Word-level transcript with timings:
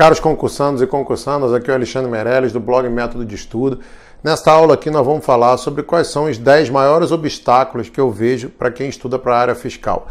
Caros 0.00 0.18
concursandos 0.18 0.80
e 0.80 0.86
concursandas, 0.86 1.52
aqui 1.52 1.68
é 1.68 1.74
o 1.74 1.76
Alexandre 1.76 2.10
Meirelles 2.10 2.52
do 2.52 2.58
blog 2.58 2.88
Método 2.88 3.22
de 3.22 3.34
Estudo. 3.34 3.80
Nesta 4.24 4.50
aula 4.50 4.72
aqui 4.72 4.88
nós 4.88 5.04
vamos 5.04 5.22
falar 5.22 5.58
sobre 5.58 5.82
quais 5.82 6.06
são 6.06 6.24
os 6.24 6.38
10 6.38 6.70
maiores 6.70 7.12
obstáculos 7.12 7.90
que 7.90 8.00
eu 8.00 8.10
vejo 8.10 8.48
para 8.48 8.70
quem 8.70 8.88
estuda 8.88 9.18
para 9.18 9.34
a 9.34 9.38
área 9.38 9.54
fiscal. 9.54 10.08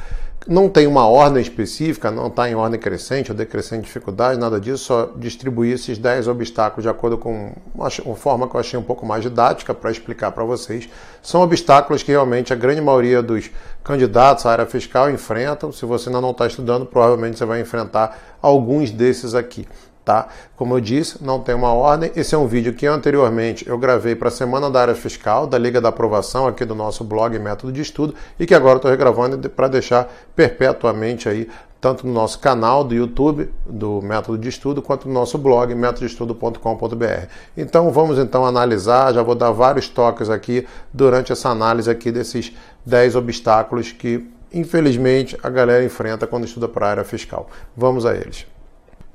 Não 0.47 0.69
tem 0.69 0.87
uma 0.87 1.05
ordem 1.05 1.41
específica, 1.41 2.09
não 2.09 2.27
está 2.27 2.49
em 2.49 2.55
ordem 2.55 2.79
crescente 2.79 3.29
ou 3.29 3.37
decrescente 3.37 3.81
de 3.81 3.87
dificuldade, 3.87 4.39
nada 4.39 4.59
disso, 4.59 4.85
só 4.85 5.11
distribuir 5.17 5.75
esses 5.75 5.97
10 5.97 6.27
obstáculos 6.29 6.83
de 6.83 6.89
acordo 6.89 7.17
com 7.17 7.53
uma 7.75 8.15
forma 8.15 8.47
que 8.47 8.55
eu 8.55 8.59
achei 8.59 8.79
um 8.79 8.83
pouco 8.83 9.05
mais 9.05 9.21
didática 9.21 9.73
para 9.73 9.91
explicar 9.91 10.31
para 10.31 10.43
vocês. 10.45 10.89
São 11.21 11.41
obstáculos 11.41 12.03
que 12.03 12.11
realmente 12.11 12.53
a 12.53 12.55
grande 12.55 12.79
maioria 12.79 13.21
dos 13.21 13.51
candidatos 13.83 14.45
à 14.45 14.51
área 14.51 14.65
fiscal 14.65 15.11
enfrentam. 15.11 15.71
Se 15.71 15.85
você 15.85 16.07
ainda 16.07 16.21
não 16.21 16.31
está 16.31 16.47
estudando, 16.47 16.85
provavelmente 16.85 17.37
você 17.37 17.45
vai 17.45 17.59
enfrentar 17.59 18.37
alguns 18.41 18.91
desses 18.91 19.35
aqui. 19.35 19.67
Tá? 20.09 20.27
Como 20.57 20.73
eu 20.73 20.81
disse, 20.81 21.23
não 21.23 21.39
tem 21.39 21.53
uma 21.53 21.71
ordem. 21.71 22.11
Esse 22.15 22.33
é 22.33 22.37
um 22.37 22.47
vídeo 22.47 22.73
que 22.73 22.87
anteriormente 22.87 23.69
eu 23.69 23.77
gravei 23.77 24.15
para 24.15 24.29
a 24.29 24.31
Semana 24.31 24.67
da 24.67 24.81
Área 24.81 24.95
Fiscal, 24.95 25.45
da 25.45 25.55
Liga 25.55 25.79
da 25.79 25.89
Aprovação, 25.89 26.47
aqui 26.47 26.65
do 26.65 26.73
nosso 26.73 27.03
blog 27.03 27.37
Método 27.37 27.71
de 27.71 27.79
Estudo, 27.79 28.15
e 28.39 28.47
que 28.47 28.55
agora 28.55 28.77
estou 28.77 28.89
regravando 28.89 29.47
para 29.51 29.67
deixar 29.67 30.11
perpetuamente 30.35 31.29
aí, 31.29 31.47
tanto 31.79 32.07
no 32.07 32.11
nosso 32.11 32.39
canal 32.39 32.83
do 32.83 32.95
YouTube, 32.95 33.53
do 33.67 34.01
Método 34.01 34.39
de 34.39 34.49
Estudo, 34.49 34.81
quanto 34.81 35.07
no 35.07 35.13
nosso 35.13 35.37
blog, 35.37 35.75
métodoestudo.com.br. 35.75 37.27
Então 37.55 37.91
vamos 37.91 38.17
então 38.17 38.43
analisar, 38.43 39.13
já 39.13 39.21
vou 39.21 39.35
dar 39.35 39.51
vários 39.51 39.89
toques 39.89 40.27
aqui 40.27 40.67
durante 40.91 41.31
essa 41.31 41.49
análise 41.49 41.87
aqui 41.87 42.11
desses 42.11 42.51
10 42.83 43.15
obstáculos 43.15 43.91
que, 43.91 44.27
infelizmente, 44.51 45.37
a 45.43 45.51
galera 45.51 45.83
enfrenta 45.83 46.25
quando 46.25 46.45
estuda 46.45 46.67
para 46.67 46.87
a 46.87 46.89
área 46.89 47.03
fiscal. 47.03 47.47
Vamos 47.77 48.07
a 48.07 48.15
eles. 48.15 48.47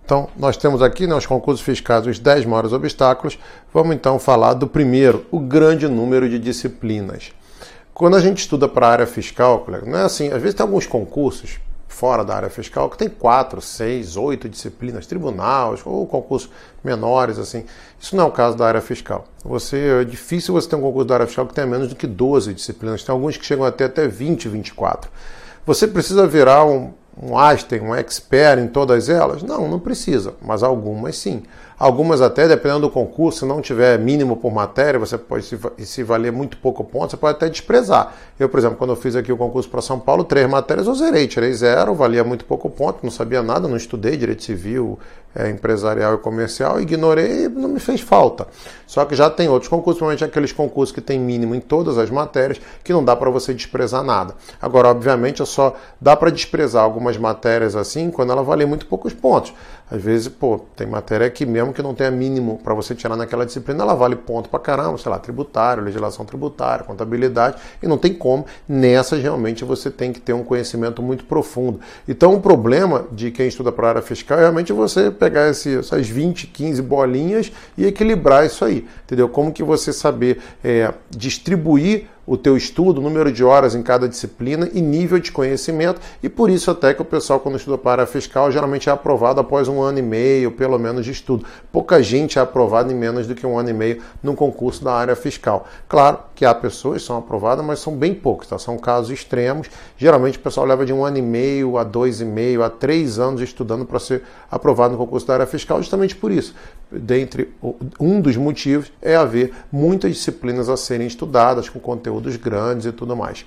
Então, 0.04 0.28
nós 0.36 0.56
temos 0.56 0.82
aqui 0.82 1.06
nos 1.06 1.24
né, 1.24 1.28
concursos 1.28 1.64
fiscais 1.64 2.06
os 2.06 2.18
10 2.18 2.44
maiores 2.44 2.72
obstáculos. 2.72 3.38
Vamos 3.72 3.96
então 3.96 4.18
falar 4.18 4.52
do 4.52 4.66
primeiro, 4.66 5.24
o 5.30 5.40
grande 5.40 5.88
número 5.88 6.28
de 6.28 6.38
disciplinas. 6.38 7.32
Quando 7.94 8.16
a 8.16 8.20
gente 8.20 8.38
estuda 8.38 8.68
para 8.68 8.86
a 8.86 8.90
área 8.90 9.06
fiscal, 9.06 9.60
colega, 9.60 9.90
não 9.90 9.98
é 9.98 10.02
assim, 10.02 10.30
às 10.30 10.42
vezes 10.42 10.54
tem 10.54 10.64
alguns 10.64 10.86
concursos 10.86 11.58
fora 11.88 12.24
da 12.24 12.34
área 12.34 12.50
fiscal 12.50 12.90
que 12.90 12.98
tem 12.98 13.08
quatro, 13.08 13.62
seis, 13.62 14.16
oito 14.16 14.48
disciplinas, 14.48 15.06
tribunais 15.06 15.80
ou 15.86 16.06
concursos 16.06 16.50
menores, 16.82 17.38
assim. 17.38 17.64
Isso 17.98 18.16
não 18.16 18.24
é 18.24 18.26
o 18.26 18.32
caso 18.32 18.56
da 18.56 18.66
área 18.66 18.80
fiscal. 18.80 19.26
Você, 19.44 20.00
é 20.02 20.04
difícil 20.04 20.52
você 20.52 20.68
ter 20.68 20.76
um 20.76 20.82
concurso 20.82 21.06
da 21.06 21.14
área 21.14 21.26
fiscal 21.26 21.46
que 21.46 21.54
tenha 21.54 21.66
menos 21.66 21.88
do 21.88 21.94
que 21.94 22.06
12 22.06 22.52
disciplinas. 22.52 23.04
Tem 23.04 23.12
alguns 23.12 23.36
que 23.36 23.46
chegam 23.46 23.64
até, 23.64 23.84
até 23.84 24.08
20, 24.08 24.48
24. 24.48 25.10
Você 25.64 25.86
precisa 25.86 26.26
virar 26.26 26.66
um, 26.66 26.92
um 27.20 27.38
Einstein, 27.38 27.80
um 27.80 27.94
expert 27.94 28.60
em 28.60 28.68
todas 28.68 29.08
elas? 29.08 29.42
Não, 29.42 29.68
não 29.68 29.78
precisa, 29.78 30.34
mas 30.42 30.62
algumas 30.62 31.16
sim. 31.16 31.42
Algumas 31.76 32.20
até, 32.20 32.46
dependendo 32.46 32.82
do 32.82 32.90
concurso, 32.90 33.40
se 33.40 33.44
não 33.44 33.60
tiver 33.60 33.98
mínimo 33.98 34.36
por 34.36 34.52
matéria, 34.52 34.98
você 34.98 35.18
pode, 35.18 35.44
se, 35.44 35.58
se 35.78 36.02
valer 36.04 36.30
muito 36.30 36.56
pouco 36.58 36.84
ponto, 36.84 37.10
você 37.10 37.16
pode 37.16 37.36
até 37.36 37.48
desprezar. 37.48 38.14
Eu, 38.38 38.48
por 38.48 38.58
exemplo, 38.58 38.76
quando 38.76 38.90
eu 38.90 38.96
fiz 38.96 39.16
aqui 39.16 39.32
o 39.32 39.36
concurso 39.36 39.68
para 39.68 39.82
São 39.82 39.98
Paulo, 39.98 40.22
três 40.22 40.48
matérias 40.48 40.86
eu 40.86 40.94
zerei, 40.94 41.26
tirei 41.26 41.52
zero, 41.52 41.92
valia 41.94 42.22
muito 42.22 42.44
pouco 42.44 42.70
ponto, 42.70 43.00
não 43.02 43.10
sabia 43.10 43.42
nada, 43.42 43.66
não 43.66 43.76
estudei 43.76 44.16
direito 44.16 44.44
civil, 44.44 44.98
é, 45.34 45.50
empresarial 45.50 46.14
e 46.14 46.18
comercial, 46.18 46.80
ignorei 46.80 47.46
e 47.46 47.48
não 47.48 47.68
me 47.68 47.80
fez 47.80 48.00
falta. 48.00 48.46
Só 48.86 49.04
que 49.04 49.16
já 49.16 49.28
tem 49.28 49.48
outros 49.48 49.68
concursos, 49.68 49.98
principalmente 49.98 50.24
aqueles 50.24 50.52
concursos 50.52 50.94
que 50.94 51.00
tem 51.00 51.18
mínimo 51.18 51.54
em 51.54 51.60
todas 51.60 51.98
as 51.98 52.08
matérias, 52.08 52.60
que 52.84 52.92
não 52.92 53.04
dá 53.04 53.16
para 53.16 53.30
você 53.30 53.52
desprezar 53.52 54.04
nada. 54.04 54.34
Agora, 54.62 54.88
obviamente, 54.88 55.44
só 55.44 55.74
dá 56.00 56.14
para 56.14 56.30
desprezar 56.30 56.84
algumas 57.04 57.16
matérias 57.18 57.76
assim 57.76 58.10
quando 58.10 58.32
ela 58.32 58.42
vale 58.42 58.64
muito 58.64 58.86
poucos 58.86 59.12
pontos. 59.12 59.52
Às 59.90 60.00
vezes, 60.00 60.28
pô, 60.28 60.58
tem 60.74 60.86
matéria 60.86 61.28
que 61.28 61.44
mesmo 61.44 61.72
que 61.72 61.82
não 61.82 61.94
tenha 61.94 62.10
mínimo 62.10 62.58
para 62.64 62.72
você 62.72 62.94
tirar 62.94 63.16
naquela 63.16 63.44
disciplina, 63.44 63.82
ela 63.82 63.94
vale 63.94 64.16
ponto 64.16 64.48
para 64.48 64.58
caramba, 64.58 64.96
sei 64.96 65.10
lá, 65.10 65.18
tributário, 65.18 65.82
legislação 65.82 66.24
tributária, 66.24 66.84
contabilidade, 66.84 67.58
e 67.82 67.86
não 67.86 67.98
tem 67.98 68.14
como. 68.14 68.46
Nessas, 68.66 69.20
realmente, 69.20 69.62
você 69.62 69.90
tem 69.90 70.12
que 70.12 70.20
ter 70.20 70.32
um 70.32 70.42
conhecimento 70.42 71.02
muito 71.02 71.24
profundo. 71.24 71.80
Então, 72.08 72.34
o 72.34 72.40
problema 72.40 73.04
de 73.12 73.30
quem 73.30 73.46
estuda 73.46 73.70
para 73.70 73.86
a 73.86 73.90
área 73.90 74.02
fiscal 74.02 74.38
é 74.38 74.40
realmente 74.40 74.72
você 74.72 75.10
pegar 75.10 75.50
esse, 75.50 75.78
essas 75.78 76.08
20, 76.08 76.46
15 76.46 76.80
bolinhas 76.80 77.52
e 77.76 77.84
equilibrar 77.84 78.46
isso 78.46 78.64
aí, 78.64 78.88
entendeu? 79.04 79.28
Como 79.28 79.52
que 79.52 79.62
você 79.62 79.92
saber 79.92 80.40
é, 80.64 80.92
distribuir 81.10 82.06
o 82.26 82.36
teu 82.36 82.56
estudo, 82.56 83.00
número 83.00 83.30
de 83.30 83.44
horas 83.44 83.74
em 83.74 83.82
cada 83.82 84.08
disciplina 84.08 84.68
e 84.72 84.80
nível 84.80 85.18
de 85.18 85.30
conhecimento, 85.30 86.00
e 86.22 86.28
por 86.28 86.50
isso 86.50 86.70
até 86.70 86.94
que 86.94 87.02
o 87.02 87.04
pessoal 87.04 87.40
quando 87.40 87.56
estuda 87.56 87.76
para 87.76 88.04
a 88.04 88.06
fiscal 88.06 88.50
geralmente 88.50 88.88
é 88.88 88.92
aprovado 88.92 89.40
após 89.40 89.68
um 89.68 89.80
ano 89.80 89.98
e 89.98 90.02
meio, 90.02 90.50
pelo 90.52 90.78
menos, 90.78 91.04
de 91.04 91.10
estudo. 91.10 91.44
Pouca 91.70 92.02
gente 92.02 92.38
é 92.38 92.42
aprovada 92.42 92.92
em 92.92 92.96
menos 92.96 93.26
do 93.26 93.34
que 93.34 93.46
um 93.46 93.58
ano 93.58 93.70
e 93.70 93.72
meio 93.72 94.02
num 94.22 94.34
concurso 94.34 94.82
da 94.82 94.92
área 94.92 95.16
fiscal. 95.16 95.66
Claro 95.88 96.18
que 96.34 96.44
há 96.44 96.54
pessoas 96.54 97.02
que 97.02 97.06
são 97.06 97.18
aprovadas, 97.18 97.64
mas 97.64 97.78
são 97.78 97.94
bem 97.94 98.14
poucos, 98.14 98.48
tá? 98.48 98.58
são 98.58 98.78
casos 98.78 99.10
extremos. 99.10 99.68
Geralmente 99.96 100.38
o 100.38 100.40
pessoal 100.40 100.66
leva 100.66 100.84
de 100.86 100.92
um 100.92 101.04
ano 101.04 101.18
e 101.18 101.22
meio 101.22 101.78
a 101.78 101.84
dois 101.84 102.20
e 102.20 102.24
meio 102.24 102.62
a 102.62 102.70
três 102.70 103.18
anos 103.18 103.40
estudando 103.40 103.84
para 103.84 103.98
ser 103.98 104.22
aprovado 104.50 104.92
no 104.92 104.98
concurso 104.98 105.26
da 105.26 105.34
área 105.34 105.46
fiscal, 105.46 105.78
justamente 105.78 106.16
por 106.16 106.30
isso. 106.30 106.54
Dentre 106.90 107.52
um 107.98 108.20
dos 108.20 108.36
motivos 108.36 108.92
é 109.02 109.16
haver 109.16 109.52
muitas 109.70 110.12
disciplinas 110.12 110.68
a 110.68 110.76
serem 110.76 111.06
estudadas 111.06 111.68
com 111.68 111.80
conteúdo 111.80 112.13
conteúdos 112.14 112.36
grandes 112.36 112.86
e 112.86 112.92
tudo 112.92 113.16
mais. 113.16 113.44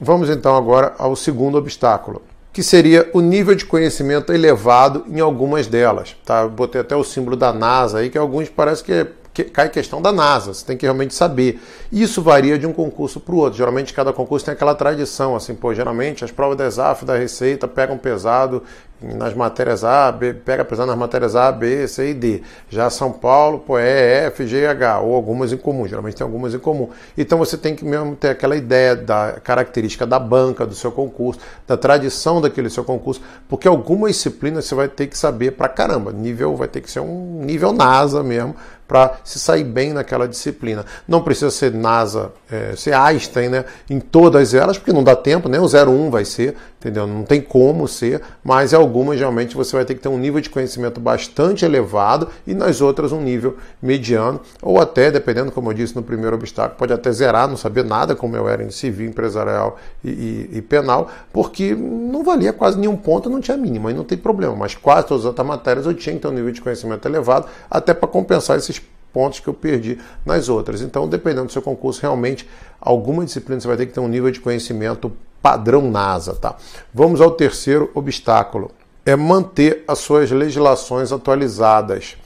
Vamos 0.00 0.28
então 0.28 0.56
agora 0.56 0.94
ao 0.98 1.16
segundo 1.16 1.56
obstáculo, 1.56 2.22
que 2.52 2.62
seria 2.62 3.08
o 3.12 3.20
nível 3.20 3.54
de 3.54 3.64
conhecimento 3.64 4.32
elevado 4.32 5.04
em 5.08 5.20
algumas 5.20 5.66
delas. 5.66 6.16
Tá? 6.24 6.46
Botei 6.46 6.80
até 6.80 6.94
o 6.94 7.04
símbolo 7.04 7.36
da 7.36 7.52
NASA 7.52 7.98
aí, 7.98 8.10
que 8.10 8.18
alguns 8.18 8.48
parece 8.48 8.82
que 8.82 9.06
cai 9.42 9.68
questão 9.68 10.00
da 10.00 10.12
NASA, 10.12 10.54
você 10.54 10.64
tem 10.64 10.76
que 10.76 10.86
realmente 10.86 11.14
saber. 11.14 11.60
Isso 11.90 12.22
varia 12.22 12.56
de 12.56 12.66
um 12.66 12.72
concurso 12.72 13.18
para 13.18 13.34
o 13.34 13.38
outro. 13.38 13.58
Geralmente 13.58 13.92
cada 13.92 14.12
concurso 14.12 14.44
tem 14.44 14.52
aquela 14.52 14.74
tradição, 14.74 15.34
assim, 15.34 15.54
pô, 15.54 15.74
geralmente 15.74 16.24
as 16.24 16.30
provas 16.30 16.56
da 16.56 16.66
ESAF, 16.66 17.04
da 17.04 17.16
Receita 17.16 17.66
pegam 17.66 17.98
pesado 17.98 18.62
nas 19.02 19.34
matérias 19.34 19.84
A, 19.84 20.10
B, 20.10 20.32
pega 20.32 20.64
pesado 20.64 20.88
nas 20.88 20.98
matérias 20.98 21.36
A, 21.36 21.52
B, 21.52 21.86
C 21.86 22.10
e 22.10 22.14
D. 22.14 22.42
Já 22.70 22.88
São 22.88 23.12
Paulo, 23.12 23.58
pô, 23.58 23.78
é 23.78 24.26
F, 24.26 24.46
G 24.46 24.62
e 24.62 24.66
H, 24.66 25.00
ou 25.00 25.14
algumas 25.14 25.52
em 25.52 25.56
comum, 25.56 25.86
geralmente 25.86 26.16
tem 26.16 26.24
algumas 26.24 26.54
em 26.54 26.58
comum. 26.58 26.88
Então 27.16 27.38
você 27.38 27.58
tem 27.58 27.74
que 27.74 27.84
mesmo 27.84 28.16
ter 28.16 28.30
aquela 28.30 28.56
ideia 28.56 28.96
da 28.96 29.32
característica 29.42 30.06
da 30.06 30.18
banca 30.18 30.66
do 30.66 30.74
seu 30.74 30.90
concurso, 30.90 31.40
da 31.66 31.76
tradição 31.76 32.40
daquele 32.40 32.70
seu 32.70 32.84
concurso, 32.84 33.20
porque 33.48 33.68
algumas 33.68 34.12
disciplinas 34.12 34.64
você 34.64 34.74
vai 34.74 34.88
ter 34.88 35.06
que 35.06 35.18
saber 35.18 35.52
pra 35.52 35.68
caramba. 35.68 36.12
Nível 36.12 36.56
vai 36.56 36.68
ter 36.68 36.80
que 36.80 36.90
ser 36.90 37.00
um 37.00 37.42
nível 37.42 37.72
NASA 37.72 38.22
mesmo, 38.22 38.54
para 38.86 39.18
se 39.24 39.38
sair 39.38 39.64
bem 39.64 39.92
naquela 39.92 40.28
disciplina. 40.28 40.84
Não 41.06 41.22
precisa 41.22 41.50
ser 41.50 41.72
NASA, 41.72 42.32
é, 42.50 42.74
ser 42.76 42.94
Einstein, 42.94 43.48
né, 43.48 43.64
em 43.88 44.00
todas 44.00 44.54
elas, 44.54 44.78
porque 44.78 44.92
não 44.92 45.02
dá 45.02 45.16
tempo, 45.16 45.48
nem 45.48 45.60
o 45.60 45.66
01 45.66 46.10
vai 46.10 46.24
ser, 46.24 46.56
entendeu? 46.84 47.06
Não 47.06 47.24
tem 47.24 47.40
como 47.40 47.88
ser, 47.88 48.20
mas 48.44 48.74
algumas 48.74 49.18
realmente 49.18 49.56
você 49.56 49.74
vai 49.74 49.86
ter 49.86 49.94
que 49.94 50.00
ter 50.00 50.08
um 50.08 50.18
nível 50.18 50.40
de 50.40 50.50
conhecimento 50.50 51.00
bastante 51.00 51.64
elevado 51.64 52.28
e 52.46 52.54
nas 52.54 52.82
outras 52.82 53.10
um 53.10 53.20
nível 53.22 53.56
mediano, 53.80 54.40
ou 54.60 54.78
até, 54.78 55.10
dependendo, 55.10 55.50
como 55.50 55.70
eu 55.70 55.74
disse 55.74 55.96
no 55.96 56.02
primeiro 56.02 56.36
obstáculo, 56.36 56.78
pode 56.78 56.92
até 56.92 57.10
zerar, 57.10 57.48
não 57.48 57.56
saber 57.56 57.84
nada, 57.84 58.14
como 58.14 58.36
eu 58.36 58.46
era 58.46 58.62
em 58.62 58.70
civil, 58.70 59.08
empresarial 59.08 59.78
e, 60.04 60.10
e, 60.10 60.50
e 60.58 60.62
penal, 60.62 61.10
porque 61.32 61.74
não 61.74 62.22
valia 62.22 62.52
quase 62.52 62.78
nenhum 62.78 62.96
ponto, 62.96 63.30
não 63.30 63.40
tinha 63.40 63.56
mínimo, 63.56 63.88
aí 63.88 63.94
não 63.94 64.04
tem 64.04 64.18
problema, 64.18 64.54
mas 64.54 64.74
quase 64.74 65.06
todas 65.06 65.22
as 65.22 65.26
outras 65.26 65.46
matérias 65.46 65.86
eu 65.86 65.94
tinha 65.94 66.14
que 66.14 66.20
ter 66.20 66.28
um 66.28 66.32
nível 66.32 66.52
de 66.52 66.60
conhecimento 66.60 67.08
elevado, 67.08 67.46
até 67.70 67.94
para 67.94 68.08
compensar 68.08 68.58
esses 68.58 68.78
pontos 69.14 69.38
que 69.38 69.48
eu 69.48 69.54
perdi 69.54 69.98
nas 70.26 70.48
outras. 70.48 70.82
Então, 70.82 71.08
dependendo 71.08 71.46
do 71.46 71.52
seu 71.52 71.62
concurso, 71.62 72.02
realmente, 72.02 72.46
alguma 72.80 73.24
disciplina 73.24 73.60
você 73.60 73.68
vai 73.68 73.76
ter 73.76 73.86
que 73.86 73.92
ter 73.92 74.00
um 74.00 74.08
nível 74.08 74.30
de 74.30 74.40
conhecimento 74.40 75.10
padrão 75.40 75.90
NASA, 75.90 76.34
tá? 76.34 76.56
Vamos 76.92 77.20
ao 77.20 77.30
terceiro 77.30 77.90
obstáculo. 77.94 78.72
É 79.06 79.14
manter 79.14 79.84
as 79.86 80.00
suas 80.00 80.30
legislações 80.30 81.12
atualizadas. 81.12 82.16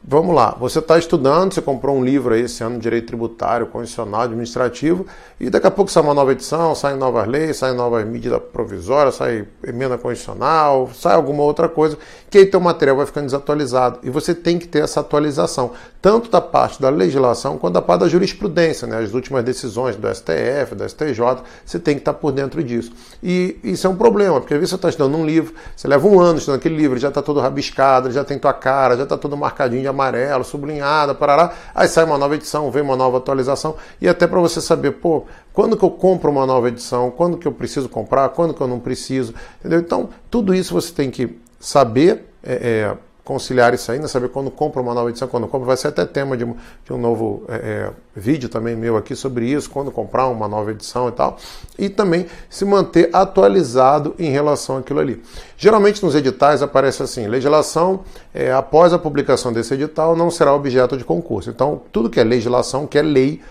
Vamos 0.00 0.34
lá, 0.34 0.56
você 0.58 0.78
está 0.78 0.96
estudando, 0.96 1.52
você 1.52 1.60
comprou 1.60 1.96
um 1.96 2.04
livro 2.04 2.32
aí 2.32 2.42
esse 2.42 2.62
ano 2.62 2.78
direito 2.78 3.08
tributário, 3.08 3.66
constitucional, 3.66 4.22
administrativo, 4.22 5.04
e 5.40 5.50
daqui 5.50 5.66
a 5.66 5.70
pouco 5.72 5.90
sai 5.90 6.02
uma 6.02 6.14
nova 6.14 6.32
edição, 6.32 6.74
saem 6.74 6.96
novas 6.96 7.26
leis, 7.26 7.56
saem 7.56 7.74
novas 7.74 8.06
medidas 8.06 8.40
provisórias, 8.52 9.16
sai 9.16 9.46
emenda 9.66 9.98
constitucional, 9.98 10.88
sai 10.94 11.14
alguma 11.14 11.42
outra 11.42 11.68
coisa, 11.68 11.98
que 12.30 12.38
aí 12.38 12.46
teu 12.46 12.60
material 12.60 12.96
vai 12.96 13.06
ficando 13.06 13.26
desatualizado. 13.26 13.98
E 14.02 14.08
você 14.08 14.34
tem 14.34 14.58
que 14.58 14.68
ter 14.68 14.84
essa 14.84 15.00
atualização, 15.00 15.72
tanto 16.00 16.30
da 16.30 16.40
parte 16.40 16.80
da 16.80 16.88
legislação 16.88 17.58
quanto 17.58 17.74
da 17.74 17.82
parte 17.82 18.00
da 18.00 18.08
jurisprudência, 18.08 18.86
né? 18.86 18.98
as 18.98 19.12
últimas 19.12 19.44
decisões 19.44 19.96
do 19.96 20.08
STF, 20.08 20.74
do 20.74 20.88
STJ, 20.88 21.42
você 21.66 21.78
tem 21.78 21.96
que 21.96 22.00
estar 22.00 22.14
por 22.14 22.32
dentro 22.32 22.62
disso. 22.62 22.92
E 23.22 23.58
isso 23.62 23.86
é 23.86 23.90
um 23.90 23.96
problema, 23.96 24.40
porque 24.40 24.54
às 24.54 24.60
vezes 24.60 24.70
você 24.70 24.76
está 24.76 24.88
estudando 24.88 25.16
um 25.16 25.26
livro, 25.26 25.52
você 25.76 25.88
leva 25.88 26.06
um 26.06 26.20
ano 26.20 26.38
estudando 26.38 26.60
aquele 26.60 26.76
livro, 26.76 26.98
já 26.98 27.08
está 27.08 27.20
todo 27.20 27.40
rabiscado, 27.40 28.10
já 28.10 28.24
tem 28.24 28.38
tua 28.38 28.54
cara, 28.54 28.96
já 28.96 29.02
está 29.02 29.18
todo 29.18 29.36
marcadinho 29.36 29.87
amarelo, 29.88 30.44
sublinhada, 30.44 31.14
parará. 31.14 31.52
Aí 31.74 31.88
sai 31.88 32.04
uma 32.04 32.18
nova 32.18 32.34
edição, 32.34 32.70
vem 32.70 32.82
uma 32.82 32.96
nova 32.96 33.18
atualização 33.18 33.76
e 34.00 34.08
até 34.08 34.26
para 34.26 34.40
você 34.40 34.60
saber, 34.60 34.92
pô, 34.92 35.24
quando 35.52 35.76
que 35.76 35.84
eu 35.84 35.90
compro 35.90 36.30
uma 36.30 36.46
nova 36.46 36.68
edição, 36.68 37.10
quando 37.10 37.36
que 37.36 37.48
eu 37.48 37.52
preciso 37.52 37.88
comprar, 37.88 38.28
quando 38.30 38.54
que 38.54 38.60
eu 38.60 38.68
não 38.68 38.78
preciso, 38.78 39.34
entendeu? 39.58 39.80
Então, 39.80 40.10
tudo 40.30 40.54
isso 40.54 40.74
você 40.74 40.92
tem 40.92 41.10
que 41.10 41.38
saber 41.58 42.28
é, 42.42 42.52
é, 42.52 42.96
conciliar 43.28 43.74
isso 43.74 43.92
ainda, 43.92 44.08
saber 44.08 44.30
quando 44.30 44.50
compra 44.50 44.80
uma 44.80 44.94
nova 44.94 45.10
edição, 45.10 45.28
quando 45.28 45.46
compra, 45.46 45.66
vai 45.66 45.76
ser 45.76 45.88
até 45.88 46.06
tema 46.06 46.34
de, 46.34 46.46
de 46.46 46.92
um 46.94 46.96
novo 46.96 47.44
é, 47.46 47.56
é, 47.56 47.90
vídeo 48.16 48.48
também 48.48 48.74
meu 48.74 48.96
aqui 48.96 49.14
sobre 49.14 49.44
isso, 49.44 49.68
quando 49.68 49.92
comprar 49.92 50.28
uma 50.28 50.48
nova 50.48 50.70
edição 50.70 51.10
e 51.10 51.12
tal, 51.12 51.36
e 51.78 51.90
também 51.90 52.24
se 52.48 52.64
manter 52.64 53.10
atualizado 53.12 54.14
em 54.18 54.30
relação 54.30 54.78
àquilo 54.78 55.00
ali. 55.00 55.22
Geralmente 55.58 56.02
nos 56.02 56.14
editais 56.14 56.62
aparece 56.62 57.02
assim, 57.02 57.26
legislação, 57.26 58.00
é, 58.32 58.50
após 58.50 58.94
a 58.94 58.98
publicação 58.98 59.52
desse 59.52 59.74
edital, 59.74 60.16
não 60.16 60.30
será 60.30 60.54
objeto 60.54 60.96
de 60.96 61.04
concurso. 61.04 61.50
Então, 61.50 61.82
tudo 61.92 62.08
que 62.08 62.18
é 62.18 62.24
legislação, 62.24 62.86
que 62.86 62.96
é 62.96 63.02
lei, 63.02 63.42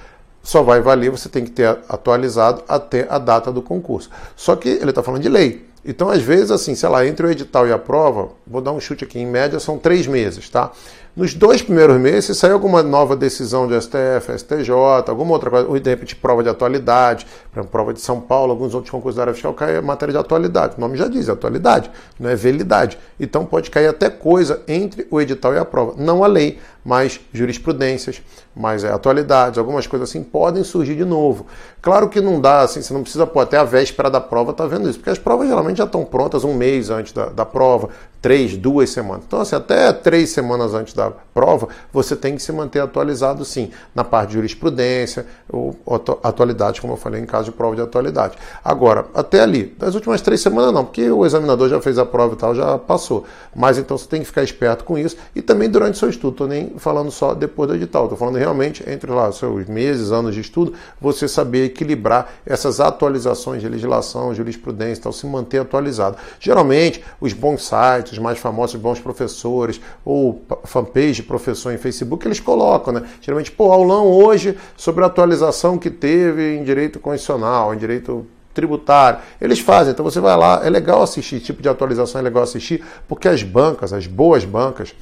só 0.42 0.64
vai 0.64 0.82
valer, 0.82 1.12
você 1.12 1.30
tem 1.30 1.44
que 1.44 1.52
ter 1.52 1.68
atualizado 1.88 2.64
até 2.68 3.06
a 3.08 3.20
data 3.20 3.52
do 3.52 3.62
concurso. 3.62 4.10
Só 4.36 4.56
que 4.56 4.70
ele 4.70 4.90
está 4.90 5.04
falando 5.04 5.22
de 5.22 5.30
lei. 5.30 5.67
Então, 5.88 6.10
às 6.10 6.22
vezes, 6.22 6.52
assim, 6.52 6.76
sei 6.76 6.90
lá, 6.90 7.08
entre 7.08 7.26
o 7.26 7.32
edital 7.32 7.66
e 7.66 7.72
a 7.72 7.80
prova, 7.80 8.32
vou 8.46 8.60
dar 8.60 8.74
um 8.74 8.80
chute 8.80 9.06
aqui, 9.06 9.20
em 9.20 9.26
média 9.26 9.58
são 9.58 9.78
três 9.78 10.06
meses, 10.06 10.50
tá? 10.50 10.70
Nos 11.18 11.34
dois 11.34 11.64
primeiros 11.64 12.00
meses, 12.00 12.26
se 12.26 12.36
sair 12.36 12.52
alguma 12.52 12.84
nova 12.84 13.16
decisão 13.16 13.68
de 13.68 13.74
STF, 13.82 14.38
STJ, 14.38 14.70
alguma 15.08 15.32
outra 15.32 15.50
coisa, 15.50 15.68
ou 15.68 15.80
de 15.80 15.90
repente 15.90 16.16
prova 16.16 16.44
de 16.44 16.50
atualidade, 16.50 17.26
prova 17.72 17.92
de 17.92 18.00
São 18.00 18.22
Paulo, 18.22 18.52
alguns 18.52 18.76
outros 18.76 18.92
concursos 18.92 19.16
da 19.16 19.24
área 19.24 19.34
fiscal, 19.34 19.52
cai 19.56 19.82
matéria 19.82 20.12
de 20.12 20.20
atualidade. 20.20 20.76
O 20.78 20.80
nome 20.80 20.96
já 20.96 21.08
diz, 21.08 21.28
é 21.28 21.32
atualidade, 21.32 21.90
não 22.20 22.30
é 22.30 22.36
velidade. 22.36 23.00
Então 23.20 23.48
pode 23.48 23.72
cair 23.72 23.88
até 23.88 24.12
coisa 24.12 24.62
entre 24.68 25.08
o 25.10 25.20
edital 25.20 25.56
e 25.56 25.58
a 25.58 25.66
prova. 25.66 25.96
Não 25.98 26.24
a 26.24 26.28
lei, 26.28 26.60
mas 26.86 27.20
jurisprudências, 27.34 28.22
mais 28.56 28.84
é, 28.84 28.92
atualidades, 28.92 29.58
algumas 29.58 29.88
coisas 29.88 30.10
assim 30.10 30.22
podem 30.22 30.64
surgir 30.64 30.96
de 30.96 31.04
novo. 31.04 31.48
Claro 31.82 32.10
que 32.10 32.22
não 32.22 32.40
dá, 32.40 32.62
assim, 32.62 32.82
você 32.82 32.94
não 32.94 33.02
precisa 33.02 33.26
pôr 33.26 33.40
até 33.40 33.58
a 33.58 33.64
véspera 33.64 34.10
da 34.10 34.22
prova, 34.22 34.54
tá 34.54 34.68
vendo 34.68 34.88
isso? 34.88 35.00
Porque 35.00 35.10
as 35.10 35.18
provas 35.18 35.48
geralmente 35.48 35.78
já 35.78 35.86
estão 35.86 36.06
prontas 36.06 36.44
um 36.44 36.54
mês 36.54 36.92
antes 36.92 37.12
da, 37.12 37.26
da 37.26 37.44
prova, 37.44 37.90
três, 38.28 38.58
duas 38.58 38.90
semanas. 38.90 39.24
Então, 39.26 39.40
assim, 39.40 39.56
até 39.56 39.94
três 39.94 40.32
semanas 40.32 40.74
antes 40.74 40.94
da 40.94 41.10
prova, 41.34 41.70
você 41.94 42.14
tem 42.14 42.36
que 42.36 42.42
se 42.42 42.52
manter 42.52 42.82
atualizado, 42.82 43.46
sim, 43.46 43.72
na 43.96 44.04
parte 44.04 44.32
de 44.32 44.34
jurisprudência 44.34 45.26
ou 45.50 45.74
atualidade, 46.22 46.82
como 46.82 46.92
eu 46.92 46.98
falei, 46.98 47.22
em 47.22 47.26
caso 47.26 47.46
de 47.46 47.52
prova 47.52 47.74
de 47.78 47.82
atualidade. 47.82 48.38
Agora, 48.66 49.06
até 49.14 49.40
ali, 49.40 49.74
das 49.80 49.96
últimas 49.96 50.20
três 50.20 50.42
semanas 50.42 50.74
não, 50.74 50.84
porque 50.84 51.10
o 51.10 51.26
examinador 51.26 51.70
já 51.70 51.80
fez 51.80 51.98
a 51.98 52.06
prova 52.06 52.34
e 52.34 52.38
tal, 52.38 52.54
já 52.54 52.78
passou. 52.78 53.24
Mas 53.56 53.78
então 53.78 53.98
você 53.98 54.10
tem 54.10 54.20
que 54.20 54.28
ficar 54.28 54.44
esperto 54.44 54.84
com 54.84 54.98
isso 54.98 55.16
e 55.34 55.42
também 55.42 55.70
durante 55.70 55.96
o 55.96 55.98
seu 55.98 56.10
estudo. 56.10 56.34
Estou 56.34 56.48
nem 56.50 56.74
falando 56.78 57.10
só 57.12 57.34
depois 57.34 57.70
do 57.70 57.76
edital, 57.76 58.04
estou 58.04 58.18
falando 58.18 58.36
realmente 58.36 58.84
entre 58.90 59.10
lá 59.10 59.32
seus 59.32 59.68
meses, 59.68 60.12
anos 60.12 60.36
de 60.36 60.42
estudo, 60.42 60.74
você 61.00 61.30
saber 61.30 61.64
equilibrar 61.64 62.30
essas 62.46 62.82
atualizações 62.82 63.62
de 63.62 63.70
legislação, 63.70 64.36
jurisprudência 64.36 65.00
e 65.00 65.04
tal, 65.04 65.14
se 65.14 65.26
manter 65.26 65.62
atualizado. 65.62 66.18
Geralmente, 66.42 67.02
os 67.22 67.32
bons 67.32 67.66
sites, 67.66 68.17
mais 68.18 68.40
famosos, 68.40 68.80
bons 68.80 69.00
professores, 69.00 69.80
ou 70.04 70.42
fanpage 70.64 71.14
de 71.14 71.24
professor 71.24 71.74
em 71.74 71.78
Facebook, 71.78 72.28
eles 72.28 72.40
colocam, 72.40 72.94
né? 72.94 73.08
Geralmente, 73.22 73.52
pô, 73.52 73.72
aulão 73.72 74.08
hoje 74.08 74.58
sobre 74.76 75.04
a 75.04 75.08
atualização 75.08 75.78
que 75.78 75.90
teve 75.90 76.58
em 76.58 76.64
direito 76.64 77.00
constitucional, 77.00 77.74
em 77.74 77.78
direito 77.78 78.26
tributário. 78.54 79.20
Eles 79.40 79.60
fazem, 79.60 79.94
então 79.94 80.04
você 80.04 80.20
vai 80.20 80.36
lá, 80.36 80.62
é 80.66 80.70
legal 80.70 81.02
assistir, 81.04 81.40
tipo 81.40 81.62
de 81.62 81.70
atualização 81.70 82.20
é 82.20 82.24
legal 82.24 82.44
assistir, 82.44 82.84
porque 83.08 83.28
as 83.28 83.44
bancas, 83.44 83.94
as 83.94 84.08
boas 84.08 84.44
bancas, 84.44 84.96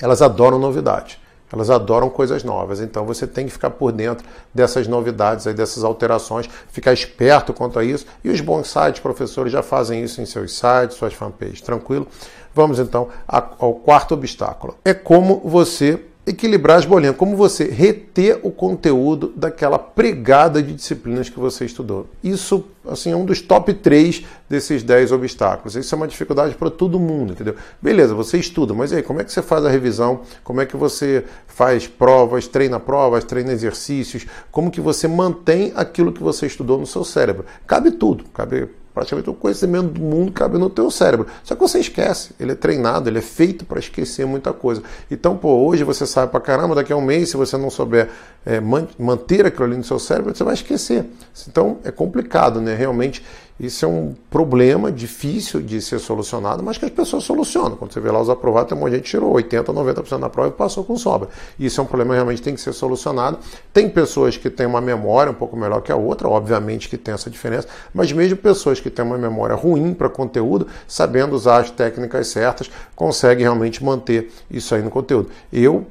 elas 0.00 0.20
adoram 0.20 0.58
novidade. 0.58 1.23
Elas 1.52 1.70
adoram 1.70 2.10
coisas 2.10 2.42
novas, 2.42 2.80
então 2.80 3.04
você 3.04 3.26
tem 3.26 3.46
que 3.46 3.52
ficar 3.52 3.70
por 3.70 3.92
dentro 3.92 4.26
dessas 4.52 4.88
novidades, 4.88 5.46
aí, 5.46 5.54
dessas 5.54 5.84
alterações, 5.84 6.48
ficar 6.68 6.92
esperto 6.92 7.52
quanto 7.52 7.78
a 7.78 7.84
isso. 7.84 8.06
E 8.24 8.30
os 8.30 8.40
bons 8.40 8.68
sites, 8.68 9.00
professores, 9.00 9.52
já 9.52 9.62
fazem 9.62 10.02
isso 10.02 10.20
em 10.20 10.26
seus 10.26 10.56
sites, 10.56 10.96
suas 10.96 11.14
fanpages, 11.14 11.60
tranquilo? 11.60 12.08
Vamos 12.54 12.78
então 12.78 13.08
ao 13.28 13.74
quarto 13.74 14.14
obstáculo. 14.14 14.76
É 14.84 14.94
como 14.94 15.40
você 15.44 16.00
equilibrar 16.26 16.78
as 16.78 16.86
bolinhas, 16.86 17.16
como 17.16 17.36
você 17.36 17.64
reter 17.64 18.40
o 18.42 18.50
conteúdo 18.50 19.32
daquela 19.36 19.78
pregada 19.78 20.62
de 20.62 20.72
disciplinas 20.72 21.28
que 21.28 21.38
você 21.38 21.64
estudou. 21.64 22.06
Isso, 22.22 22.64
assim, 22.88 23.12
é 23.12 23.16
um 23.16 23.24
dos 23.24 23.40
top 23.40 23.72
3 23.72 24.24
desses 24.48 24.82
10 24.82 25.12
obstáculos. 25.12 25.76
Isso 25.76 25.94
é 25.94 25.96
uma 25.96 26.08
dificuldade 26.08 26.54
para 26.54 26.70
todo 26.70 26.98
mundo, 26.98 27.32
entendeu? 27.32 27.54
Beleza, 27.80 28.14
você 28.14 28.38
estuda, 28.38 28.74
mas 28.74 28.92
aí, 28.92 29.02
como 29.02 29.20
é 29.20 29.24
que 29.24 29.32
você 29.32 29.42
faz 29.42 29.64
a 29.64 29.70
revisão? 29.70 30.20
Como 30.42 30.60
é 30.60 30.66
que 30.66 30.76
você 30.76 31.24
faz 31.46 31.86
provas, 31.86 32.46
treina 32.46 32.78
provas, 32.80 33.24
treina 33.24 33.52
exercícios? 33.52 34.26
Como 34.50 34.70
que 34.70 34.80
você 34.80 35.08
mantém 35.08 35.72
aquilo 35.74 36.12
que 36.12 36.22
você 36.22 36.46
estudou 36.46 36.78
no 36.78 36.86
seu 36.86 37.04
cérebro? 37.04 37.44
Cabe 37.66 37.90
tudo, 37.92 38.24
cabe 38.32 38.68
praticamente 38.94 39.28
o 39.28 39.34
conhecimento 39.34 39.88
do 39.88 40.00
mundo 40.00 40.30
cabe 40.30 40.56
no 40.56 40.70
teu 40.70 40.88
cérebro. 40.90 41.26
Só 41.42 41.56
que 41.56 41.60
você 41.60 41.80
esquece, 41.80 42.32
ele 42.38 42.52
é 42.52 42.54
treinado, 42.54 43.10
ele 43.10 43.18
é 43.18 43.22
feito 43.22 43.64
para 43.64 43.80
esquecer 43.80 44.24
muita 44.24 44.52
coisa. 44.52 44.82
Então, 45.10 45.36
pô, 45.36 45.66
hoje 45.66 45.82
você 45.82 46.06
sabe 46.06 46.30
para 46.30 46.40
caramba, 46.40 46.76
daqui 46.76 46.92
a 46.92 46.96
um 46.96 47.02
mês, 47.02 47.30
se 47.30 47.36
você 47.36 47.56
não 47.56 47.68
souber 47.68 48.08
é, 48.46 48.60
manter 48.60 49.44
aquilo 49.44 49.64
ali 49.64 49.76
no 49.76 49.82
seu 49.82 49.98
cérebro, 49.98 50.34
você 50.34 50.44
vai 50.44 50.54
esquecer. 50.54 51.06
Então, 51.48 51.78
é 51.82 51.90
complicado, 51.90 52.60
né? 52.60 52.73
Realmente 52.74 53.22
isso 53.58 53.84
é 53.84 53.88
um 53.88 54.16
problema 54.28 54.90
difícil 54.90 55.62
de 55.62 55.80
ser 55.80 56.00
solucionado, 56.00 56.60
mas 56.60 56.76
que 56.76 56.84
as 56.84 56.90
pessoas 56.90 57.22
solucionam. 57.22 57.76
Quando 57.76 57.92
você 57.92 58.00
vê 58.00 58.10
lá 58.10 58.20
os 58.20 58.28
aprovados, 58.28 58.68
tem 58.68 58.76
um 58.76 58.80
monte 58.80 58.90
de 58.90 58.96
gente 58.96 59.04
que 59.04 59.10
tirou 59.10 59.32
80%, 59.32 59.66
90% 59.66 60.18
da 60.18 60.28
prova 60.28 60.48
e 60.48 60.52
passou 60.52 60.82
com 60.82 60.96
sobra. 60.96 61.28
Isso 61.58 61.80
é 61.80 61.84
um 61.84 61.86
problema 61.86 62.14
que 62.14 62.16
realmente 62.16 62.42
tem 62.42 62.54
que 62.54 62.60
ser 62.60 62.72
solucionado. 62.72 63.38
Tem 63.72 63.88
pessoas 63.88 64.36
que 64.36 64.50
têm 64.50 64.66
uma 64.66 64.80
memória 64.80 65.30
um 65.30 65.34
pouco 65.34 65.56
melhor 65.56 65.82
que 65.82 65.92
a 65.92 65.96
outra, 65.96 66.28
obviamente 66.28 66.88
que 66.88 66.98
tem 66.98 67.14
essa 67.14 67.30
diferença, 67.30 67.68
mas 67.92 68.10
mesmo 68.10 68.36
pessoas 68.36 68.80
que 68.80 68.90
têm 68.90 69.04
uma 69.04 69.16
memória 69.16 69.54
ruim 69.54 69.94
para 69.94 70.08
conteúdo, 70.08 70.66
sabendo 70.88 71.36
usar 71.36 71.58
as 71.58 71.70
técnicas 71.70 72.26
certas, 72.26 72.68
conseguem 72.96 73.44
realmente 73.44 73.84
manter 73.84 74.32
isso 74.50 74.74
aí 74.74 74.82
no 74.82 74.90
conteúdo. 74.90 75.30
Eu 75.52 75.86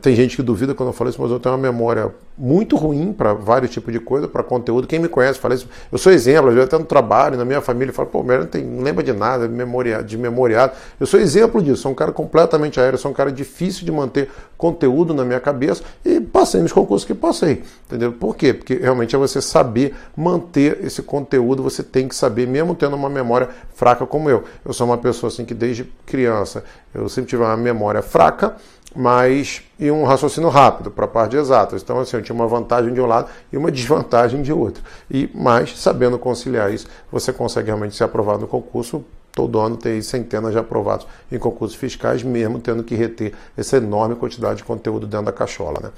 tem 0.00 0.14
gente 0.14 0.36
que 0.36 0.42
duvida 0.42 0.74
quando 0.74 0.88
eu 0.88 0.92
falo 0.92 1.10
isso, 1.10 1.20
mas 1.20 1.30
eu 1.30 1.38
tenho 1.38 1.54
uma 1.54 1.60
memória 1.60 2.12
muito 2.36 2.74
ruim 2.74 3.12
para 3.12 3.34
vários 3.34 3.70
tipos 3.70 3.92
de 3.92 4.00
coisa, 4.00 4.26
para 4.26 4.42
conteúdo. 4.42 4.86
Quem 4.86 4.98
me 4.98 5.08
conhece 5.08 5.38
fala 5.38 5.54
isso. 5.54 5.68
Eu 5.92 5.98
sou 5.98 6.10
exemplo, 6.10 6.48
às 6.48 6.54
vezes 6.54 6.68
até 6.68 6.78
no 6.78 6.86
trabalho, 6.86 7.36
na 7.36 7.44
minha 7.44 7.60
família, 7.60 7.92
fala, 7.92 8.08
pô, 8.08 8.22
não, 8.22 8.46
tem, 8.46 8.64
não 8.64 8.82
lembra 8.82 9.04
de 9.04 9.12
nada, 9.12 9.46
de 9.46 10.16
memoriado. 10.16 10.72
Eu 10.98 11.06
sou 11.06 11.20
exemplo 11.20 11.62
disso, 11.62 11.82
sou 11.82 11.92
um 11.92 11.94
cara 11.94 12.12
completamente 12.12 12.80
aéreo, 12.80 12.98
sou 12.98 13.10
um 13.10 13.14
cara 13.14 13.30
difícil 13.30 13.84
de 13.84 13.92
manter 13.92 14.30
conteúdo 14.56 15.12
na 15.12 15.24
minha 15.24 15.38
cabeça 15.38 15.82
e 16.04 16.20
passei 16.20 16.62
nos 16.62 16.72
concursos 16.72 17.06
que 17.06 17.14
passei. 17.14 17.62
Entendeu? 17.86 18.12
Por 18.12 18.34
quê? 18.34 18.54
Porque 18.54 18.74
realmente 18.74 19.14
é 19.14 19.18
você 19.18 19.40
saber 19.42 19.94
manter 20.16 20.82
esse 20.82 21.02
conteúdo, 21.02 21.62
você 21.62 21.82
tem 21.82 22.08
que 22.08 22.14
saber, 22.14 22.48
mesmo 22.48 22.74
tendo 22.74 22.96
uma 22.96 23.10
memória 23.10 23.50
fraca 23.74 24.06
como 24.06 24.30
eu. 24.30 24.44
Eu 24.64 24.72
sou 24.72 24.86
uma 24.86 24.98
pessoa 24.98 25.28
assim 25.28 25.44
que 25.44 25.54
desde 25.54 25.84
criança 26.06 26.64
eu 26.94 27.08
sempre 27.08 27.30
tive 27.30 27.42
uma 27.42 27.56
memória 27.56 28.02
fraca 28.02 28.56
mas 28.94 29.62
e 29.78 29.90
um 29.90 30.04
raciocínio 30.04 30.48
rápido 30.48 30.90
para 30.90 31.04
a 31.04 31.08
parte 31.08 31.32
de 31.32 31.36
exatas. 31.38 31.82
Então, 31.82 31.98
assim, 32.00 32.16
eu 32.16 32.22
tinha 32.22 32.34
uma 32.34 32.46
vantagem 32.46 32.92
de 32.92 33.00
um 33.00 33.06
lado 33.06 33.28
e 33.52 33.56
uma 33.56 33.70
desvantagem 33.70 34.42
de 34.42 34.52
outro. 34.52 34.82
E 35.10 35.30
mas 35.34 35.78
sabendo 35.78 36.18
conciliar 36.18 36.72
isso, 36.72 36.86
você 37.10 37.32
consegue 37.32 37.68
realmente 37.68 37.96
ser 37.96 38.04
aprovado 38.04 38.40
no 38.40 38.48
concurso. 38.48 39.04
Todo 39.32 39.60
ano 39.60 39.76
tem 39.76 40.02
centenas 40.02 40.52
de 40.52 40.58
aprovados 40.58 41.06
em 41.30 41.38
concursos 41.38 41.76
fiscais, 41.76 42.22
mesmo 42.22 42.58
tendo 42.58 42.82
que 42.82 42.96
reter 42.96 43.32
essa 43.56 43.76
enorme 43.76 44.16
quantidade 44.16 44.56
de 44.56 44.64
conteúdo 44.64 45.06
dentro 45.06 45.26
da 45.26 45.32
cachola. 45.32 45.78
Né? 45.80 45.90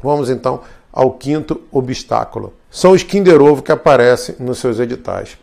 Vamos 0.00 0.30
então 0.30 0.60
ao 0.92 1.10
quinto 1.10 1.60
obstáculo. 1.72 2.52
São 2.70 2.92
os 2.92 3.02
Kinder 3.02 3.42
Ovo 3.42 3.62
que 3.62 3.72
aparecem 3.72 4.36
nos 4.38 4.58
seus 4.58 4.78
editais 4.78 5.36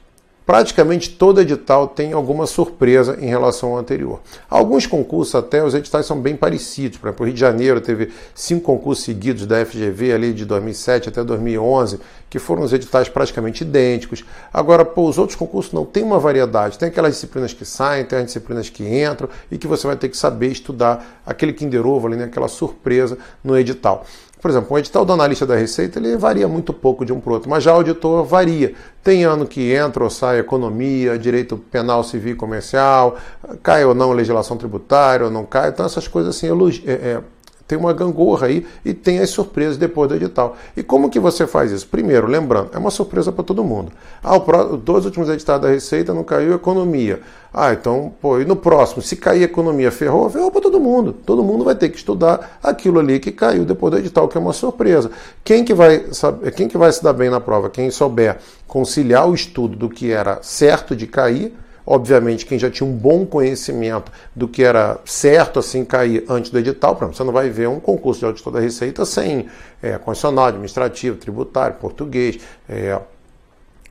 praticamente 0.49 1.11
todo 1.11 1.41
edital 1.41 1.87
tem 1.87 2.11
alguma 2.11 2.47
surpresa 2.47 3.15
em 3.21 3.27
relação 3.27 3.73
ao 3.73 3.77
anterior. 3.77 4.19
Alguns 4.49 4.87
concursos 4.87 5.35
até, 5.35 5.63
os 5.63 5.75
editais 5.75 6.07
são 6.07 6.19
bem 6.19 6.35
parecidos. 6.35 6.97
Por 6.97 7.05
exemplo, 7.05 7.23
o 7.23 7.27
Rio 7.27 7.35
de 7.35 7.39
Janeiro 7.39 7.79
teve 7.79 8.11
cinco 8.33 8.63
concursos 8.63 9.05
seguidos 9.05 9.45
da 9.45 9.63
FGV 9.63 10.11
ali 10.11 10.33
de 10.33 10.45
2007 10.45 11.09
até 11.09 11.23
2011, 11.23 11.99
que 12.31 12.39
foram 12.39 12.63
os 12.63 12.73
editais 12.73 13.07
praticamente 13.07 13.63
idênticos. 13.63 14.25
Agora, 14.51 14.83
pô, 14.83 15.07
os 15.07 15.19
outros 15.19 15.37
concursos 15.37 15.71
não 15.71 15.85
tem 15.85 16.01
uma 16.01 16.17
variedade. 16.17 16.79
Tem 16.79 16.89
aquelas 16.89 17.13
disciplinas 17.13 17.53
que 17.53 17.63
saem, 17.63 18.03
tem 18.03 18.17
as 18.17 18.25
disciplinas 18.25 18.71
que 18.71 18.83
entram 18.83 19.29
e 19.51 19.57
que 19.59 19.67
você 19.67 19.85
vai 19.85 19.97
ter 19.97 20.09
que 20.09 20.17
saber 20.17 20.47
estudar 20.47 21.21
aquele 21.27 21.53
Kinder 21.53 21.85
Ovo 21.85 22.07
ali, 22.07 22.15
né, 22.15 22.23
aquela 22.23 22.47
surpresa 22.47 23.19
no 23.43 23.55
edital. 23.55 24.03
Por 24.41 24.49
exemplo, 24.49 24.73
o 24.73 24.79
edital 24.79 25.03
do 25.03 25.11
analista 25.11 25.45
da 25.45 25.55
Receita 25.55 25.99
ele 25.99 26.15
varia 26.15 26.47
muito 26.47 26.71
pouco 26.71 27.03
de 27.03 27.11
um 27.11 27.19
para 27.19 27.29
o 27.29 27.33
outro, 27.33 27.49
mas 27.49 27.63
já 27.63 27.73
o 27.73 27.75
auditor 27.75 28.23
varia. 28.23 28.73
Tem 29.03 29.25
ano 29.25 29.45
que 29.45 29.73
entra 29.73 30.03
ou 30.03 30.09
sai 30.09 30.39
economia, 30.39 31.19
direito 31.19 31.57
penal, 31.57 32.03
civil 32.05 32.33
e 32.33 32.35
comercial, 32.35 33.17
cai 33.61 33.83
ou 33.83 33.93
não 33.93 34.13
legislação 34.13 34.55
tributária 34.55 35.25
ou 35.25 35.31
não 35.31 35.45
cai. 35.45 35.69
Então, 35.69 35.85
essas 35.85 36.07
coisas 36.07 36.37
assim, 36.37 36.47
é, 36.85 36.91
é, 36.91 37.21
tem 37.69 37.77
uma 37.77 37.93
gangorra 37.93 38.47
aí 38.47 38.65
e 38.83 38.95
tem 38.95 39.19
as 39.19 39.29
surpresas 39.29 39.77
depois 39.77 40.09
do 40.09 40.15
edital. 40.15 40.57
E 40.75 40.81
como 40.81 41.07
que 41.07 41.19
você 41.19 41.45
faz 41.45 41.71
isso? 41.71 41.87
Primeiro, 41.87 42.25
lembrando, 42.25 42.71
é 42.73 42.79
uma 42.79 42.89
surpresa 42.89 43.31
para 43.31 43.43
todo 43.43 43.63
mundo. 43.63 43.91
Ah, 44.23 44.35
o 44.35 44.75
dois 44.75 45.05
últimos 45.05 45.29
editados 45.29 45.67
da 45.67 45.71
Receita 45.71 46.11
não 46.11 46.23
caiu 46.23 46.55
economia. 46.55 47.21
Ah, 47.53 47.71
então, 47.71 48.11
pô, 48.19 48.39
e 48.39 48.45
no 48.45 48.55
próximo, 48.55 49.03
se 49.03 49.15
cair 49.15 49.43
economia, 49.43 49.91
ferrou, 49.91 50.27
ferrou 50.31 50.49
para 50.49 50.61
todo 50.61 50.79
mundo. 50.79 51.13
Todo 51.13 51.43
mundo 51.43 51.63
vai 51.63 51.75
ter 51.75 51.89
que 51.89 51.97
estudar 51.97 52.57
aquilo 52.63 52.97
ali 52.97 53.19
que 53.19 53.31
caiu 53.31 53.63
depois 53.63 53.91
do 53.91 53.99
edital, 53.99 54.27
que 54.27 54.35
é 54.35 54.41
uma 54.41 54.53
surpresa. 54.53 55.11
Quem 55.43 55.63
que 55.63 55.73
vai, 55.75 56.07
saber, 56.11 56.51
quem 56.51 56.67
que 56.67 56.77
vai 56.77 56.91
se 56.91 57.03
dar 57.03 57.13
bem 57.13 57.29
na 57.29 57.39
prova? 57.39 57.69
Quem 57.69 57.91
souber 57.91 58.39
conciliar 58.67 59.29
o 59.29 59.35
estudo 59.35 59.75
do 59.75 59.89
que 59.89 60.11
era 60.11 60.39
certo 60.41 60.95
de 60.95 61.05
cair 61.05 61.53
Obviamente, 61.91 62.45
quem 62.45 62.59
já 62.59 62.69
tinha 62.69 62.87
um 62.87 62.93
bom 62.93 63.25
conhecimento 63.25 64.11
do 64.35 64.47
que 64.47 64.63
era 64.63 64.99
certo 65.05 65.57
assim 65.57 65.83
cair 65.83 66.23
antes 66.29 66.51
do 66.51 66.59
edital, 66.59 66.95
por 66.95 67.05
exemplo, 67.05 67.17
você 67.17 67.23
não 67.23 67.33
vai 67.33 67.49
ver 67.49 67.67
um 67.67 67.79
concurso 67.79 68.19
de 68.19 68.27
auditor 68.27 68.53
da 68.53 68.59
Receita 68.59 69.03
sem 69.07 69.47
é, 69.81 69.97
constitucional, 69.97 70.45
administrativo, 70.45 71.17
tributário, 71.17 71.77
português, 71.77 72.37
é, 72.69 72.99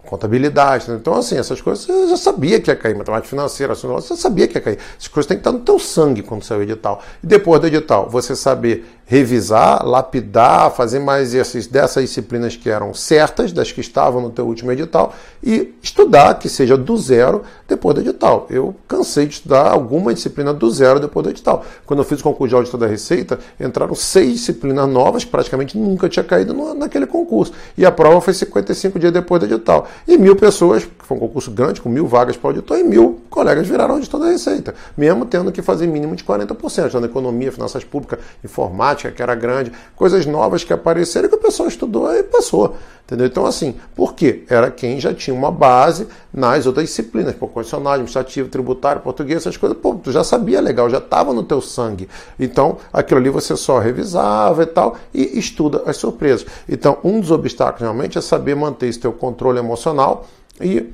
contabilidade. 0.07 0.89
Né? 0.89 0.97
Então, 0.97 1.13
assim, 1.15 1.37
essas 1.39 1.61
coisas 1.61 1.85
você 1.85 2.07
já 2.07 2.17
sabia 2.17 2.61
que 2.61 2.71
ia 2.71 2.77
cair, 2.77 2.95
matemática 2.95 3.29
financeira, 3.29 3.75
você 3.75 4.17
sabia 4.17 4.47
que 4.47 4.57
ia 4.57 4.61
cair. 4.61 4.79
Essas 4.97 5.09
coisas 5.09 5.27
têm 5.27 5.37
que 5.37 5.41
estar 5.41 5.51
no 5.51 5.65
teu 5.65 5.81
sangue 5.81 6.23
quando 6.23 6.45
sair 6.45 6.59
o 6.59 6.63
edital. 6.63 7.03
E 7.21 7.27
depois 7.27 7.61
do 7.61 7.67
edital, 7.67 8.09
você 8.09 8.37
saber 8.37 8.87
revisar, 9.09 9.87
lapidar, 9.87 10.71
fazer 10.71 10.99
mais 10.99 11.29
exercícios 11.29 11.67
dessas 11.67 12.05
disciplinas 12.05 12.57
que 12.57 12.69
eram 12.69 12.93
certas, 12.93 13.53
das 13.53 13.73
que 13.73 13.81
estavam 13.81 14.21
no 14.21 14.29
teu 14.29 14.47
último 14.47 14.71
edital, 14.71 15.15
e 15.43 15.75
estudar, 15.83 16.35
que 16.39 16.47
seja 16.47 16.77
do 16.77 16.95
zero, 16.99 17.43
depois 17.67 17.95
do 17.95 18.03
edital. 18.03 18.47
Eu 18.51 18.77
cansei 18.87 19.25
de 19.25 19.33
estudar 19.33 19.71
alguma 19.71 20.13
disciplina 20.13 20.53
do 20.53 20.71
zero 20.71 21.01
depois 21.01 21.25
do 21.25 21.31
edital. 21.31 21.65
Quando 21.87 22.01
eu 22.01 22.05
fiz 22.05 22.21
o 22.21 22.23
concurso 22.23 22.51
de 22.51 22.55
auditor 22.57 22.81
da 22.81 22.87
Receita, 22.87 23.39
entraram 23.59 23.95
seis 23.95 24.33
disciplinas 24.35 24.87
novas, 24.87 25.25
praticamente 25.25 25.79
nunca 25.79 26.07
tinha 26.07 26.23
caído 26.23 26.53
no, 26.53 26.75
naquele 26.75 27.07
concurso. 27.07 27.55
E 27.79 27.87
a 27.87 27.91
prova 27.91 28.21
foi 28.21 28.35
55 28.35 28.99
dias 28.99 29.11
depois 29.11 29.41
do 29.41 29.47
edital. 29.47 29.89
E 30.07 30.19
mil 30.19 30.37
pessoas, 30.37 30.85
que 30.85 31.07
foi 31.07 31.17
um 31.17 31.21
concurso 31.21 31.51
grande, 31.51 31.81
com 31.81 31.89
mil 31.89 32.07
vagas 32.07 32.37
para 32.37 32.51
auditor, 32.51 32.79
e 32.79 32.85
mil 32.85 33.23
colegas 33.31 33.67
viraram 33.67 33.95
auditor 33.95 34.21
da 34.21 34.27
Receita, 34.27 34.75
mesmo 34.95 35.25
tendo 35.25 35.51
que 35.51 35.63
fazer 35.63 35.87
mínimo 35.87 36.15
de 36.15 36.23
40%, 36.25 36.87
estudando 36.87 37.07
economia, 37.07 37.51
finanças 37.51 37.85
públicas, 37.85 38.19
informática, 38.45 38.98
que 38.99 39.23
era 39.23 39.35
grande, 39.35 39.73
coisas 39.95 40.27
novas 40.27 40.65
que 40.65 40.73
apareceram 40.73 41.29
que 41.29 41.35
o 41.35 41.39
pessoal 41.39 41.69
estudou 41.69 42.13
e 42.15 42.23
passou. 42.23 42.77
Entendeu? 43.05 43.27
Então, 43.27 43.47
assim, 43.47 43.75
por 43.97 44.15
quê? 44.15 44.45
Era 44.51 44.71
quem 44.71 45.01
já 45.01 45.15
tinha 45.15 45.35
uma 45.35 45.51
base 45.51 46.07
nas 46.31 46.67
outras 46.67 46.87
disciplinas, 46.87 47.35
por 47.35 47.49
condicional, 47.49 47.95
administrativo, 47.95 48.51
tributário, 48.51 49.01
português, 49.01 49.39
essas 49.39 49.57
coisas, 49.57 49.79
pô, 49.79 49.95
tu 49.95 50.13
já 50.13 50.23
sabia 50.23 50.61
legal, 50.61 50.91
já 50.91 50.99
estava 50.99 51.33
no 51.33 51.43
teu 51.43 51.63
sangue. 51.63 52.07
Então, 52.39 52.77
aquilo 52.93 53.19
ali 53.19 53.31
você 53.31 53.57
só 53.57 53.79
revisava 53.79 54.63
e 54.63 54.67
tal, 54.67 54.97
e 55.15 55.39
estuda 55.39 55.85
as 55.87 55.97
surpresas. 55.97 56.45
Então, 56.69 56.99
um 57.03 57.19
dos 57.19 57.31
obstáculos 57.31 57.81
realmente 57.81 58.19
é 58.19 58.21
saber 58.21 58.55
manter 58.55 58.89
esse 58.89 58.99
teu 58.99 59.13
controle 59.13 59.59
emocional 59.59 60.27
e 60.61 60.93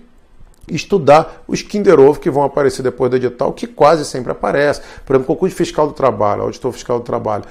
estudar 0.68 1.42
os 1.46 1.62
Kinder 1.62 1.98
Ovo 1.98 2.20
que 2.20 2.30
vão 2.30 2.42
aparecer 2.42 2.82
depois 2.82 3.10
do 3.10 3.16
edital, 3.16 3.52
que 3.52 3.66
quase 3.66 4.04
sempre 4.04 4.32
aparece. 4.32 4.80
Por 5.04 5.14
exemplo, 5.14 5.34
concurso 5.34 5.56
fiscal 5.56 5.86
do 5.86 5.92
trabalho, 5.92 6.42
auditor 6.42 6.72
fiscal 6.72 6.98
do 6.98 7.04
trabalho. 7.04 7.44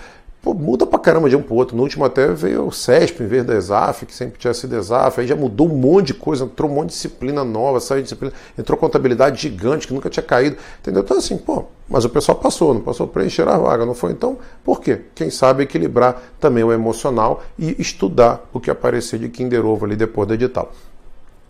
Pô, 0.43 0.53
muda 0.53 0.85
pra 0.85 1.00
caramba 1.00 1.29
de 1.29 1.38
um 1.38 1.41
pro 1.41 1.55
outro. 1.55 1.73
No 1.73 1.83
último 1.83 2.03
até 2.03 2.27
veio 2.27 2.67
o 2.67 2.71
CESP 2.71 3.23
em 3.23 3.27
vez 3.27 3.45
da 3.45 3.55
ESAF, 3.55 4.05
que 4.05 4.13
sempre 4.13 4.38
tinha 4.38 4.53
sido 4.53 4.75
ESAF. 4.75 5.21
Aí 5.21 5.25
já 5.25 5.38
mudou 5.38 5.71
um 5.71 5.73
monte 5.73 6.07
de 6.07 6.15
coisa, 6.15 6.43
entrou 6.43 6.69
um 6.69 6.73
monte 6.73 6.89
de 6.89 6.95
disciplina 6.95 7.45
nova, 7.45 7.79
saiu 7.79 8.00
de 8.00 8.03
disciplina, 8.03 8.33
entrou 8.59 8.77
contabilidade 8.77 9.41
gigante 9.41 9.88
que 9.88 9.93
nunca 9.93 10.09
tinha 10.09 10.21
caído. 10.21 10.57
Entendeu? 10.81 11.01
Então 11.01 11.17
assim, 11.17 11.38
pô, 11.38 11.63
mas 11.88 12.03
o 12.03 12.09
pessoal 12.09 12.38
passou, 12.38 12.73
não 12.73 12.81
passou 12.81 13.07
preencher 13.07 13.47
a 13.47 13.57
vaga, 13.57 13.85
não 13.85 13.93
foi? 13.93 14.12
Então, 14.12 14.38
por 14.65 14.81
quê? 14.81 15.03
Quem 15.15 15.29
sabe 15.29 15.63
equilibrar 15.63 16.21
também 16.41 16.62
o 16.62 16.73
emocional 16.73 17.41
e 17.57 17.77
estudar 17.79 18.43
o 18.51 18.59
que 18.59 18.69
aparecer 18.69 19.19
de 19.19 19.29
Kinder 19.29 19.65
Ovo 19.65 19.85
ali 19.85 19.95
depois 19.95 20.27
do 20.27 20.33
edital. 20.33 20.73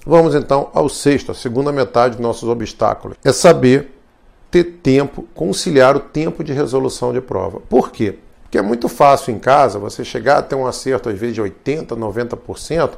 Vamos 0.06 0.36
então 0.36 0.70
ao 0.72 0.88
sexto, 0.88 1.32
a 1.32 1.36
segunda 1.36 1.72
metade 1.72 2.18
dos 2.18 2.22
nossos 2.22 2.48
obstáculos. 2.48 3.18
É 3.24 3.32
saber 3.32 3.92
ter 4.52 4.66
tempo, 4.84 5.26
conciliar 5.34 5.96
o 5.96 6.00
tempo 6.00 6.44
de 6.44 6.54
resolução 6.54 7.12
de 7.12 7.22
prova. 7.22 7.60
Por 7.60 7.90
quê? 7.90 8.20
Porque 8.54 8.60
é 8.60 8.62
muito 8.62 8.88
fácil 8.88 9.34
em 9.34 9.40
casa 9.40 9.80
você 9.80 10.06
chegar 10.06 10.44
ter 10.44 10.54
um 10.54 10.68
acerto, 10.68 11.10
às 11.10 11.18
vezes, 11.18 11.34
de 11.34 11.42
80%, 11.42 11.88
90%. 11.88 12.92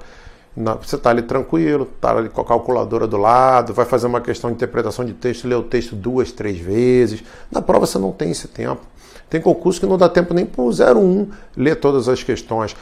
Você 0.81 0.97
está 0.97 1.11
ali 1.11 1.21
tranquilo, 1.21 1.87
está 1.95 2.11
ali 2.11 2.27
com 2.27 2.41
a 2.41 2.43
calculadora 2.43 3.07
do 3.07 3.15
lado, 3.15 3.73
vai 3.73 3.85
fazer 3.85 4.05
uma 4.05 4.19
questão 4.19 4.49
de 4.49 4.57
interpretação 4.57 5.05
de 5.05 5.13
texto, 5.13 5.47
lê 5.47 5.55
o 5.55 5.63
texto 5.63 5.95
duas, 5.95 6.29
três 6.33 6.57
vezes. 6.57 7.23
Na 7.49 7.61
prova 7.61 7.85
você 7.85 7.97
não 7.97 8.11
tem 8.11 8.31
esse 8.31 8.49
tempo. 8.49 8.81
Tem 9.29 9.39
concurso 9.39 9.79
que 9.79 9.85
não 9.85 9.97
dá 9.97 10.09
tempo 10.09 10.33
nem 10.33 10.45
para 10.45 10.61
o 10.61 10.69
01 10.69 11.29
ler 11.55 11.77
todas 11.77 12.09
as 12.09 12.21
questões. 12.21 12.75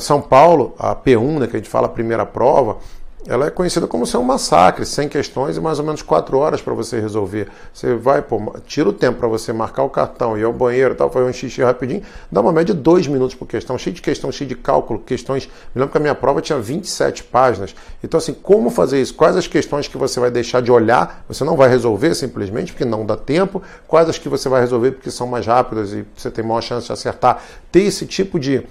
São 0.00 0.22
Paulo, 0.22 0.74
a 0.78 0.96
P1, 0.96 1.40
né, 1.40 1.46
que 1.46 1.56
a 1.56 1.58
gente 1.58 1.68
fala 1.68 1.88
a 1.88 1.90
primeira 1.90 2.24
prova, 2.24 2.78
ela 3.26 3.46
é 3.46 3.50
conhecida 3.50 3.86
como 3.86 4.06
ser 4.06 4.18
um 4.18 4.22
massacre, 4.22 4.84
100 4.84 5.08
questões 5.08 5.56
e 5.56 5.60
mais 5.60 5.78
ou 5.78 5.84
menos 5.84 6.02
4 6.02 6.36
horas 6.36 6.60
para 6.60 6.74
você 6.74 7.00
resolver. 7.00 7.48
Você 7.72 7.94
vai, 7.94 8.20
pô, 8.20 8.54
tira 8.66 8.88
o 8.88 8.92
tempo 8.92 9.18
para 9.18 9.28
você 9.28 9.52
marcar 9.52 9.82
o 9.82 9.88
cartão, 9.88 10.36
ir 10.36 10.44
ao 10.44 10.52
banheiro 10.52 10.94
tal, 10.94 11.10
fazer 11.10 11.26
um 11.26 11.32
xixi 11.32 11.62
rapidinho, 11.62 12.02
dá 12.30 12.40
uma 12.40 12.52
média 12.52 12.74
de 12.74 12.80
2 12.80 13.06
minutos 13.06 13.34
por 13.34 13.46
questão, 13.48 13.78
cheio 13.78 13.94
de 13.94 14.02
questão, 14.02 14.30
cheio 14.30 14.48
de 14.48 14.54
cálculo, 14.54 15.00
questões. 15.00 15.46
Me 15.74 15.80
lembro 15.80 15.92
que 15.92 15.98
a 15.98 16.00
minha 16.00 16.14
prova 16.14 16.42
tinha 16.42 16.58
27 16.58 17.24
páginas. 17.24 17.74
Então, 18.02 18.18
assim, 18.18 18.34
como 18.34 18.68
fazer 18.68 19.00
isso? 19.00 19.14
Quais 19.14 19.36
as 19.36 19.46
questões 19.46 19.88
que 19.88 19.96
você 19.96 20.20
vai 20.20 20.30
deixar 20.30 20.60
de 20.60 20.70
olhar? 20.70 21.24
Você 21.26 21.44
não 21.44 21.56
vai 21.56 21.68
resolver 21.68 22.14
simplesmente 22.14 22.72
porque 22.72 22.84
não 22.84 23.06
dá 23.06 23.16
tempo. 23.16 23.62
Quais 23.88 24.08
as 24.08 24.18
que 24.18 24.28
você 24.28 24.48
vai 24.48 24.60
resolver 24.60 24.92
porque 24.92 25.10
são 25.10 25.26
mais 25.26 25.46
rápidas 25.46 25.92
e 25.92 26.04
você 26.14 26.30
tem 26.30 26.44
maior 26.44 26.60
chance 26.60 26.86
de 26.86 26.92
acertar? 26.92 27.42
Ter 27.72 27.82
esse 27.82 28.04
tipo 28.06 28.38
de 28.38 28.66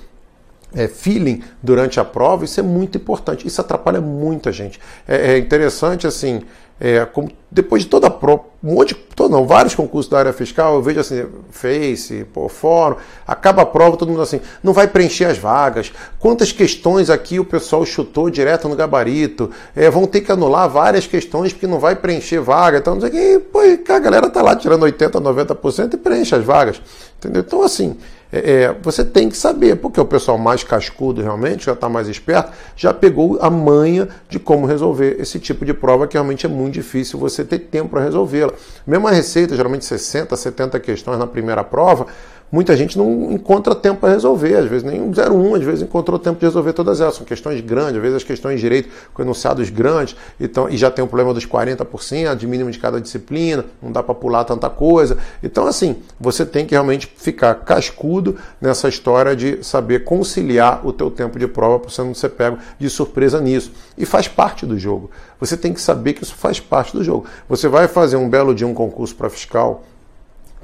é, 0.75 0.87
feeling 0.87 1.41
durante 1.61 1.99
a 1.99 2.05
prova, 2.05 2.45
isso 2.45 2.59
é 2.59 2.63
muito 2.63 2.97
importante. 2.97 3.47
Isso 3.47 3.61
atrapalha 3.61 4.01
muita 4.01 4.51
gente. 4.51 4.79
É, 5.07 5.33
é 5.33 5.37
interessante, 5.37 6.07
assim, 6.07 6.41
é, 6.79 7.05
como, 7.05 7.31
depois 7.49 7.83
de 7.83 7.89
toda 7.89 8.07
a 8.07 8.09
prova, 8.09 8.43
um 8.63 8.75
monte 8.75 8.95
não, 9.29 9.45
vários 9.45 9.75
concursos 9.75 10.11
da 10.11 10.19
área 10.19 10.33
fiscal, 10.33 10.75
eu 10.75 10.81
vejo 10.81 10.99
assim, 10.99 11.25
Face, 11.51 12.25
pô, 12.33 12.49
fórum, 12.49 12.97
acaba 13.25 13.61
a 13.61 13.65
prova, 13.65 13.95
todo 13.95 14.09
mundo 14.09 14.21
assim, 14.21 14.41
não 14.61 14.73
vai 14.73 14.87
preencher 14.87 15.25
as 15.25 15.37
vagas, 15.37 15.93
quantas 16.19 16.51
questões 16.51 17.09
aqui 17.09 17.39
o 17.39 17.45
pessoal 17.45 17.85
chutou 17.85 18.29
direto 18.29 18.67
no 18.67 18.75
gabarito, 18.75 19.51
é, 19.75 19.89
vão 19.89 20.05
ter 20.05 20.21
que 20.21 20.31
anular 20.31 20.67
várias 20.67 21.05
questões 21.07 21.53
porque 21.53 21.67
não 21.67 21.79
vai 21.79 21.95
preencher 21.95 22.39
vaga, 22.39 22.79
então 22.79 22.95
não 22.95 23.01
sei 23.01 23.11
que, 23.11 23.39
pô, 23.39 23.59
a 23.59 23.99
galera 23.99 24.29
tá 24.29 24.41
lá 24.41 24.55
tirando 24.55 24.85
80%, 24.85 25.11
90% 25.11 25.93
e 25.93 25.97
preenche 25.97 26.35
as 26.35 26.43
vagas, 26.43 26.81
entendeu? 27.17 27.43
Então, 27.45 27.61
assim, 27.61 27.95
é, 28.39 28.75
você 28.81 29.05
tem 29.05 29.29
que 29.29 29.37
saber, 29.37 29.75
porque 29.75 30.01
o 30.01 30.05
pessoal 30.05 30.37
mais 30.37 30.63
cascudo 30.63 31.21
realmente, 31.21 31.65
já 31.65 31.73
está 31.73 31.87
mais 31.87 32.07
esperto, 32.07 32.51
já 32.75 32.91
pegou 32.91 33.37
a 33.39 33.49
manha 33.49 34.09
de 34.27 34.39
como 34.39 34.65
resolver 34.65 35.17
esse 35.19 35.39
tipo 35.39 35.63
de 35.63 35.73
prova 35.73 36.07
que 36.07 36.15
realmente 36.15 36.45
é 36.45 36.49
muito 36.49 36.73
difícil 36.73 37.19
você 37.19 37.43
ter 37.43 37.59
tempo 37.59 37.89
para 37.89 38.01
resolvê-la. 38.01 38.53
Mesmo 38.87 39.07
a 39.07 39.11
receita, 39.11 39.55
geralmente 39.55 39.85
60, 39.85 40.35
70 40.35 40.79
questões 40.79 41.19
na 41.19 41.27
primeira 41.27 41.63
prova, 41.63 42.07
muita 42.53 42.77
gente 42.77 42.99
não 42.99 43.31
encontra 43.31 43.73
tempo 43.73 44.01
para 44.01 44.13
resolver, 44.13 44.55
às 44.55 44.69
vezes 44.69 44.83
nem 44.83 45.01
um 45.01 45.09
01, 45.09 45.55
às 45.55 45.63
vezes 45.63 45.81
encontrou 45.81 46.19
tempo 46.19 46.39
de 46.39 46.45
resolver 46.45 46.71
todas 46.73 47.01
elas. 47.01 47.15
São 47.15 47.25
questões 47.25 47.59
grandes, 47.61 47.95
às 47.95 48.01
vezes 48.03 48.17
as 48.17 48.23
questões 48.23 48.57
de 48.57 48.61
direito 48.61 48.89
com 49.11 49.23
enunciados 49.23 49.71
grandes, 49.71 50.15
então, 50.39 50.69
e 50.69 50.77
já 50.77 50.91
tem 50.91 51.03
o 51.03 51.07
problema 51.07 51.33
dos 51.33 51.47
40% 51.47 52.35
de 52.35 52.45
mínimo 52.45 52.69
de 52.69 52.77
cada 52.77 53.01
disciplina, 53.01 53.65
não 53.81 53.91
dá 53.91 54.03
para 54.03 54.13
pular 54.13 54.43
tanta 54.43 54.69
coisa. 54.69 55.17
Então, 55.41 55.65
assim, 55.65 55.95
você 56.19 56.45
tem 56.45 56.63
que 56.63 56.75
realmente 56.75 57.11
ficar 57.17 57.55
cascudo 57.55 58.37
nessa 58.61 58.87
história 58.87 59.35
de 59.35 59.63
saber 59.63 60.03
conciliar 60.03 60.85
o 60.85 60.93
teu 60.93 61.09
tempo 61.09 61.39
de 61.39 61.47
prova 61.47 61.79
para 61.79 61.89
você 61.89 62.03
não 62.03 62.13
ser 62.13 62.29
pego 62.29 62.59
de 62.77 62.87
surpresa 62.87 63.41
nisso. 63.41 63.71
E 63.97 64.05
faz 64.05 64.27
parte 64.27 64.63
do 64.63 64.77
jogo. 64.77 65.09
Você 65.39 65.57
tem 65.57 65.73
que 65.73 65.81
saber 65.81 66.13
que 66.13 66.23
isso 66.23 66.35
faz 66.35 66.59
parte 66.59 66.93
do 66.93 67.03
jogo. 67.03 67.25
Você 67.49 67.67
vai 67.67 67.87
fazer 67.87 68.15
um 68.15 68.29
belo 68.29 68.53
dia 68.53 68.67
um 68.67 68.75
concurso 68.75 69.15
para 69.15 69.27
fiscal 69.27 69.83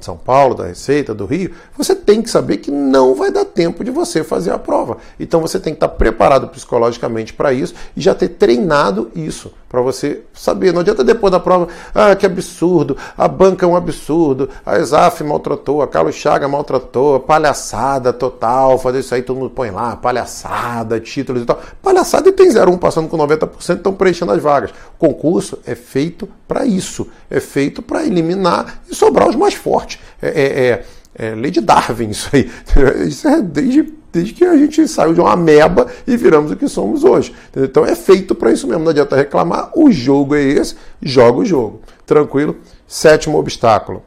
de 0.00 0.04
São 0.06 0.16
Paulo, 0.16 0.54
da 0.54 0.64
Receita, 0.66 1.14
do 1.14 1.26
Rio, 1.26 1.52
você 1.76 1.94
tem 1.94 2.20
que 2.20 2.28
saber 2.28 2.56
que 2.56 2.70
não 2.70 3.14
vai 3.14 3.30
dar 3.30 3.44
tempo 3.44 3.84
de 3.84 3.90
você 3.90 4.24
fazer 4.24 4.50
a 4.50 4.58
prova. 4.58 4.96
Então 5.18 5.40
você 5.40 5.60
tem 5.60 5.72
que 5.72 5.76
estar 5.76 5.88
preparado 5.88 6.48
psicologicamente 6.48 7.32
para 7.32 7.52
isso 7.52 7.74
e 7.96 8.00
já 8.00 8.14
ter 8.14 8.30
treinado 8.30 9.10
isso 9.14 9.52
para 9.70 9.80
você 9.80 10.22
saber. 10.34 10.72
Não 10.72 10.80
adianta 10.80 11.04
depois 11.04 11.30
da 11.30 11.38
prova, 11.38 11.68
ah, 11.94 12.14
que 12.16 12.26
absurdo, 12.26 12.96
a 13.16 13.28
banca 13.28 13.64
é 13.64 13.68
um 13.68 13.76
absurdo, 13.76 14.48
a 14.66 14.78
ESAF 14.78 15.22
maltratou, 15.22 15.80
a 15.80 15.86
Carlos 15.86 16.16
Chaga 16.16 16.48
maltratou, 16.48 17.20
palhaçada 17.20 18.12
total, 18.12 18.78
fazer 18.78 18.98
isso 18.98 19.14
aí, 19.14 19.22
todo 19.22 19.38
mundo 19.38 19.50
põe 19.50 19.70
lá, 19.70 19.94
palhaçada, 19.94 20.98
títulos 20.98 21.42
e 21.42 21.44
tal. 21.44 21.60
Palhaçada 21.80 22.28
e 22.28 22.32
tem 22.32 22.48
01 22.48 22.78
passando 22.78 23.08
com 23.08 23.16
90%, 23.16 23.76
estão 23.76 23.94
preenchendo 23.94 24.32
as 24.32 24.42
vagas. 24.42 24.70
O 24.70 24.98
concurso 24.98 25.60
é 25.64 25.76
feito 25.76 26.28
para 26.48 26.64
isso, 26.66 27.06
é 27.30 27.38
feito 27.38 27.80
para 27.80 28.04
eliminar 28.04 28.80
e 28.90 28.94
sobrar 28.94 29.28
os 29.28 29.36
mais 29.36 29.54
fortes. 29.54 29.89
É, 30.20 30.28
é, 30.28 30.68
é, 30.68 30.84
é 31.14 31.34
lei 31.34 31.50
de 31.50 31.60
Darwin 31.60 32.10
isso 32.10 32.28
aí. 32.32 32.50
Isso 33.08 33.26
é 33.26 33.40
desde 33.42 34.00
desde 34.12 34.32
que 34.32 34.44
a 34.44 34.56
gente 34.56 34.86
saiu 34.88 35.14
de 35.14 35.20
uma 35.20 35.32
ameba 35.32 35.86
e 36.06 36.16
viramos 36.16 36.50
o 36.50 36.56
que 36.56 36.68
somos 36.68 37.04
hoje. 37.04 37.34
Então 37.56 37.84
é 37.84 37.94
feito 37.94 38.34
para 38.34 38.52
isso 38.52 38.66
mesmo, 38.66 38.84
não 38.84 38.90
adianta 38.90 39.16
reclamar, 39.16 39.70
o 39.74 39.90
jogo 39.90 40.34
é 40.34 40.42
esse, 40.42 40.76
joga 41.00 41.38
o 41.38 41.44
jogo. 41.44 41.80
Tranquilo? 42.04 42.56
Sétimo 42.86 43.38
obstáculo. 43.38 44.02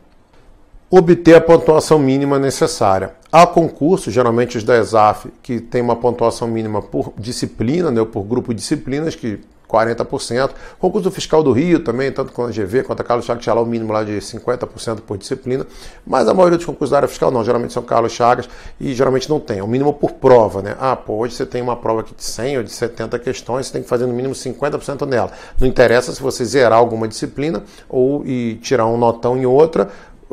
obter 0.89 1.35
a 1.35 1.41
pontuação 1.41 1.97
mínima 1.97 2.37
necessária. 2.37 3.15
Há 3.31 3.47
concursos, 3.47 4.13
geralmente 4.13 4.57
os 4.57 4.63
da 4.63 4.77
ESAF, 4.77 5.27
que 5.41 5.59
tem 5.59 5.81
uma 5.81 5.95
pontuação 5.95 6.47
mínima 6.47 6.83
por 6.83 7.13
disciplina, 7.17 7.89
né, 7.89 7.99
ou 7.99 8.05
por 8.05 8.23
grupo 8.23 8.53
de 8.53 8.59
disciplinas, 8.59 9.15
que 9.15 9.39
40%. 9.73 10.51
Concurso 10.77 11.09
fiscal 11.09 11.41
do 11.41 11.51
Rio 11.51 11.79
também, 11.79 12.11
tanto 12.11 12.31
com 12.31 12.45
a 12.45 12.49
GV 12.49 12.83
quanto 12.83 13.01
a 13.01 13.03
Carlos 13.03 13.25
Chagas, 13.25 13.43
tinha 13.43 13.55
lá 13.55 13.61
o 13.61 13.65
mínimo 13.65 13.91
lá 13.91 14.03
de 14.03 14.13
50% 14.13 15.01
por 15.01 15.17
disciplina. 15.17 15.65
Mas 16.05 16.27
a 16.27 16.33
maioria 16.33 16.57
dos 16.57 16.65
concursos 16.65 16.91
da 16.91 16.97
área 16.97 17.07
fiscal 17.07 17.31
não, 17.31 17.43
geralmente 17.43 17.73
são 17.73 17.81
Carlos 17.81 18.11
Chagas 18.11 18.47
e 18.79 18.93
geralmente 18.93 19.27
não 19.29 19.39
tem. 19.39 19.57
É 19.59 19.63
o 19.63 19.67
mínimo 19.67 19.93
por 19.93 20.11
prova, 20.11 20.61
né? 20.61 20.75
Ah, 20.79 20.95
pô, 20.95 21.15
hoje 21.15 21.33
você 21.33 21.45
tem 21.45 21.61
uma 21.61 21.75
prova 21.75 22.01
aqui 22.01 22.13
de 22.13 22.23
100 22.23 22.57
ou 22.57 22.63
de 22.63 22.71
70 22.71 23.17
questões, 23.19 23.67
você 23.67 23.73
tem 23.73 23.81
que 23.81 23.89
fazer 23.89 24.05
no 24.05 24.13
mínimo 24.13 24.35
50% 24.35 25.07
nela. 25.07 25.31
Não 25.59 25.67
interessa 25.67 26.11
se 26.11 26.21
você 26.21 26.45
zerar 26.45 26.77
alguma 26.77 27.07
disciplina 27.07 27.63
ou 27.89 28.25
e 28.25 28.55
tirar 28.61 28.85
um 28.85 28.97
notão 28.97 29.37
em 29.37 29.45
outra, 29.45 29.89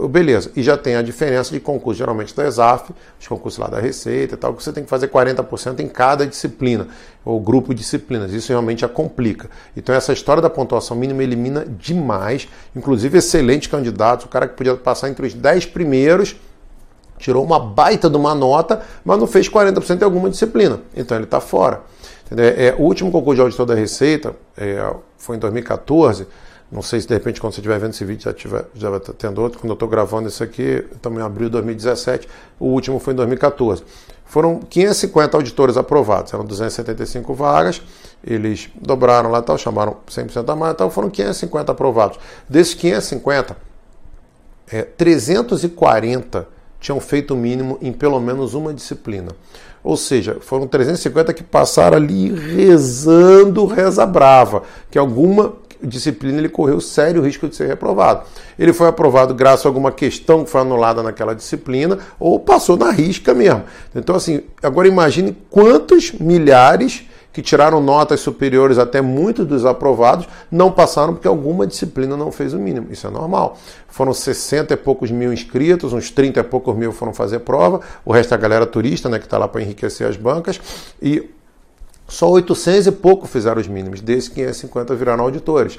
Beleza, 0.09 0.51
e 0.57 0.63
já 0.63 0.77
tem 0.77 0.97
a 0.97 1.03
diferença 1.03 1.53
de 1.53 1.61
concurso, 1.61 1.99
geralmente 1.99 2.35
da 2.35 2.47
ESAF, 2.47 2.93
os 3.19 3.27
concursos 3.27 3.59
lá 3.59 3.69
da 3.69 3.81
Receita 3.81 4.35
e 4.35 4.37
tal, 4.37 4.55
que 4.55 4.63
você 4.63 4.73
tem 4.73 4.85
que 4.85 4.91
fazer 4.91 5.09
40% 5.09 5.81
em 5.81 5.89
cada 5.89 6.27
disciplina, 6.27 6.89
ou 7.25 7.41
grupo 7.41 7.75
de 7.75 7.81
disciplinas. 7.81 8.33
Isso 8.33 8.49
realmente 8.49 8.85
a 8.85 8.89
complica. 8.89 9.51
Então, 9.77 9.95
essa 9.95 10.13
história 10.13 10.41
da 10.41 10.49
pontuação 10.49 10.97
mínima 10.97 11.23
elimina 11.23 11.65
demais, 11.65 12.49
inclusive 12.75 13.19
excelentes 13.19 13.69
candidatos, 13.69 14.27
o 14.27 14.29
cara 14.29 14.49
que 14.49 14.55
podia 14.55 14.77
passar 14.77 15.09
entre 15.09 15.27
os 15.27 15.35
10 15.35 15.67
primeiros, 15.67 16.37
tirou 17.19 17.45
uma 17.45 17.59
baita 17.59 18.09
de 18.09 18.17
uma 18.17 18.35
nota, 18.35 18.83
mas 19.05 19.19
não 19.19 19.27
fez 19.27 19.49
40% 19.49 20.01
em 20.01 20.05
alguma 20.05 20.31
disciplina. 20.31 20.81
Então, 20.97 21.17
ele 21.17 21.25
está 21.25 21.41
fora. 21.41 21.83
É, 22.37 22.75
o 22.79 22.83
último 22.83 23.11
concurso 23.11 23.37
de 23.37 23.41
auditor 23.43 23.67
da 23.67 23.75
Receita 23.75 24.37
é, 24.57 24.95
foi 25.19 25.37
em 25.37 25.39
2014 25.41 26.27
não 26.71 26.83
sei 26.83 27.01
se 27.01 27.09
de 27.09 27.15
repente 27.15 27.41
quando 27.41 27.53
você 27.53 27.61
estiver 27.61 27.79
vendo 27.81 27.91
esse 27.91 28.05
vídeo 28.05 28.23
já, 28.23 28.33
tiver, 28.33 28.65
já 28.75 28.89
vai 28.89 28.99
estar 28.99 29.13
tendo 29.13 29.43
outro. 29.43 29.59
Quando 29.59 29.71
eu 29.71 29.75
estou 29.75 29.89
gravando 29.89 30.29
isso 30.29 30.43
aqui, 30.43 30.87
também 31.03 31.23
abril 31.23 31.49
de 31.49 31.53
2017, 31.53 32.29
o 32.61 32.67
último 32.67 33.01
foi 33.01 33.13
em 33.13 33.17
2014. 33.17 33.83
Foram 34.25 34.61
550 34.61 35.37
auditores 35.37 35.77
aprovados, 35.77 36.33
eram 36.33 36.45
275 36.45 37.35
vagas, 37.35 37.83
eles 38.23 38.71
dobraram 38.81 39.29
lá 39.29 39.43
tal, 39.43 39.59
chamaram 39.59 39.97
100% 40.09 40.49
a 40.49 40.55
mais, 40.55 40.77
tal, 40.77 40.89
foram 40.89 41.11
550 41.11 41.73
aprovados. 41.73 42.19
Desses 42.49 42.75
550, 42.75 43.57
é, 44.71 44.83
340 44.83 46.47
tinham 46.79 47.01
feito 47.01 47.35
o 47.35 47.37
mínimo 47.37 47.77
em 47.83 47.93
pelo 47.93 48.21
menos 48.21 48.55
uma 48.55 48.73
disciplina. 48.73 49.33
Ou 49.83 49.97
seja, 49.97 50.37
foram 50.41 50.69
350 50.69 51.33
que 51.33 51.43
passaram 51.43 51.97
ali 51.97 52.33
rezando, 52.33 53.67
reza 53.67 54.07
brava, 54.07 54.63
que 54.91 54.99
alguma 54.99 55.55
disciplina 55.83 56.39
ele 56.39 56.49
correu 56.49 56.81
sério 56.81 57.23
risco 57.23 57.49
de 57.49 57.57
ser 57.57 57.67
reprovado. 57.67 58.23
Ele 58.59 58.73
foi 58.73 58.89
aprovado 58.89 59.35
graças 59.35 59.67
a 59.67 59.69
alguma 59.69 59.93
questão 59.93 60.45
que 60.45 60.51
foi 60.51 60.61
anulada 60.61 61.03
naquela 61.03 61.35
disciplina 61.35 61.99
ou 62.19 62.39
passou 62.39 62.77
na 62.77 62.91
risca 62.91 63.35
mesmo. 63.35 63.65
Então, 63.95 64.15
assim, 64.15 64.43
agora 64.63 64.89
imagine 64.89 65.37
quantos 65.51 66.13
milhares 66.13 67.05
que 67.33 67.43
tiraram 67.43 67.81
notas 67.81 68.21
superiores 68.21 68.79
até 68.79 69.01
muitos 69.01 69.47
dos 69.47 69.65
aprovados 69.65 70.27
não 70.51 70.71
passaram 70.73 71.15
porque 71.15 71.29
alguma 71.29 71.67
disciplina 71.67 72.17
não 72.17 72.33
fez 72.33 72.53
o 72.53 72.59
mínimo. 72.59 72.89
Isso 72.91 73.07
é 73.07 73.11
normal. 73.11 73.57
Foram 73.89 74.13
60 74.13 74.75
e 74.75 74.77
poucos 74.77 75.11
mil 75.11 75.33
inscritos, 75.33 75.93
uns 75.93 76.11
30 76.11 76.41
e 76.41 76.43
poucos 76.43 76.75
mil 76.77 76.93
foram 76.93 77.15
fazer 77.15 77.41
prova, 77.41 77.81
o 78.05 78.13
resto 78.13 78.35
é 78.35 78.37
a 78.37 78.41
galera 78.41 78.67
turista, 78.67 79.09
né, 79.09 79.19
que 79.19 79.27
está 79.27 79.39
lá 79.39 79.47
para 79.47 79.63
enriquecer 79.63 80.09
as 80.09 80.17
bancas, 80.17 80.61
e 81.01 81.31
só 82.11 82.29
800 82.29 82.89
e 82.89 82.93
pouco 82.93 83.27
fizeram 83.27 83.61
os 83.61 83.69
mínimos, 83.69 84.01
desses 84.01 84.29
550 84.29 84.95
viraram 84.95 85.25
auditores. 85.25 85.79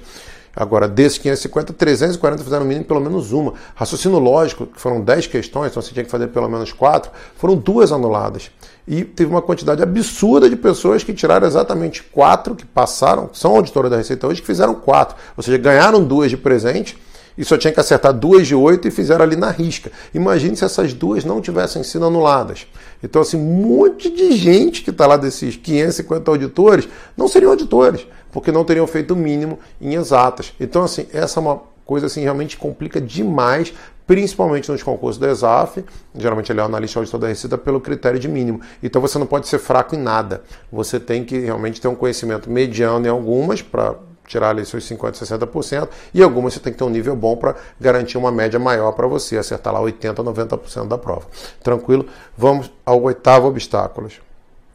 Agora, 0.56 0.88
desses 0.88 1.18
550, 1.18 1.74
340 1.74 2.44
fizeram 2.44 2.66
mínimo 2.66 2.86
pelo 2.86 3.00
menos 3.00 3.32
uma. 3.32 3.54
Raciocínio 3.74 4.20
lógico, 4.20 4.66
que 4.66 4.80
foram 4.80 5.02
10 5.02 5.28
questões, 5.28 5.72
então 5.72 5.82
você 5.82 5.94
tinha 5.94 6.04
que 6.04 6.12
fazer 6.12 6.28
pelo 6.28 6.50
menos 6.50 6.74
4, 6.74 7.12
foram 7.38 7.56
duas 7.56 7.92
anuladas. 7.92 8.52
E 8.88 9.06
teve 9.06 9.32
uma 9.32 9.42
quantidade 9.42 9.82
absurda 9.82 10.50
de 10.50 10.56
pessoas 10.56 11.04
que 11.04 11.14
tiraram 11.14 11.48
exatamente 11.48 12.04
4, 12.04 12.56
que 12.56 12.66
passaram, 12.66 13.30
são 13.32 13.56
auditoras 13.56 13.92
da 13.92 13.98
Receita 13.98 14.28
hoje, 14.28 14.42
que 14.42 14.48
fizeram 14.48 14.76
4. 14.76 15.16
Ou 15.38 15.44
seja, 15.44 15.58
ganharam 15.58 16.04
duas 16.04 16.30
de 16.30 16.36
presente 16.36 16.98
e 17.38 17.46
só 17.46 17.58
tinha 17.58 17.72
que 17.72 17.80
acertar 17.80 18.14
duas 18.14 18.46
de 18.46 18.54
oito 18.54 18.88
e 18.88 18.92
fizeram 18.92 19.24
ali 19.24 19.36
na 19.36 19.50
risca. 19.50 19.92
Imagine 20.14 20.56
se 20.56 20.66
essas 20.66 20.94
duas 20.94 21.24
não 21.24 21.40
tivessem 21.40 21.82
sido 21.84 22.06
anuladas. 22.06 22.68
Então, 23.04 23.22
assim, 23.22 23.38
um 23.38 23.40
monte 23.40 24.10
de 24.10 24.32
gente 24.34 24.84
que 24.84 24.90
está 24.90 25.08
lá 25.08 25.18
desses 25.18 25.56
550 25.56 26.30
auditores 26.30 26.88
não 27.18 27.28
seriam 27.28 27.52
auditores, 27.52 28.06
porque 28.32 28.52
não 28.52 28.64
teriam 28.64 28.88
feito 28.88 29.14
o 29.14 29.18
mínimo 29.18 29.60
em 29.80 29.96
exatas. 29.96 30.54
Então, 30.60 30.84
assim, 30.84 31.08
essa 31.14 31.40
é 31.40 31.42
uma 31.42 31.72
coisa 31.92 32.06
assim 32.06 32.22
realmente 32.22 32.56
complica 32.56 33.02
demais, 33.02 33.74
principalmente 34.08 34.72
nos 34.72 34.82
concursos 34.82 35.20
da 35.20 35.30
ESAF. 35.30 35.84
Geralmente 36.16 36.50
ele 36.50 36.62
é 36.62 36.64
o 36.64 36.66
analista 36.66 37.00
auditor 37.00 37.20
da 37.20 37.28
Receita 37.28 37.58
pelo 37.58 37.82
critério 37.82 38.18
de 38.18 38.30
mínimo. 38.30 38.62
Então 38.82 39.02
você 39.02 39.20
não 39.20 39.26
pode 39.26 39.48
ser 39.50 39.60
fraco 39.60 39.94
em 39.94 40.00
nada. 40.00 40.42
Você 40.72 41.02
tem 41.02 41.26
que 41.26 41.38
realmente 41.38 41.82
ter 41.82 41.90
um 41.90 41.96
conhecimento 41.96 42.50
mediano 42.50 43.06
em 43.06 43.10
algumas 43.10 43.62
para 43.62 43.96
tirar 44.32 44.50
ali 44.50 44.66
seus 44.66 44.84
50%, 44.90 45.14
60%, 45.14 45.90
e 46.14 46.24
algumas 46.24 46.54
você 46.54 46.60
tem 46.60 46.72
que 46.72 46.80
ter 46.80 46.86
um 46.86 46.90
nível 46.90 47.16
bom 47.16 47.36
para 47.36 47.56
garantir 47.80 48.18
uma 48.18 48.32
média 48.32 48.60
maior 48.60 48.94
para 48.94 49.08
você, 49.08 49.38
acertar 49.38 49.74
lá 49.74 49.82
80%, 49.82 50.16
90% 50.16 50.88
da 50.88 50.98
prova. 50.98 51.28
Tranquilo? 51.62 52.06
Vamos 52.38 52.72
ao 52.86 53.02
oitavo 53.04 53.48
obstáculo. 53.48 54.10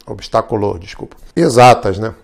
Obstáculo, 0.07 0.79
desculpa. 0.79 1.17
Exatas, 1.35 1.99
né? 1.99 2.15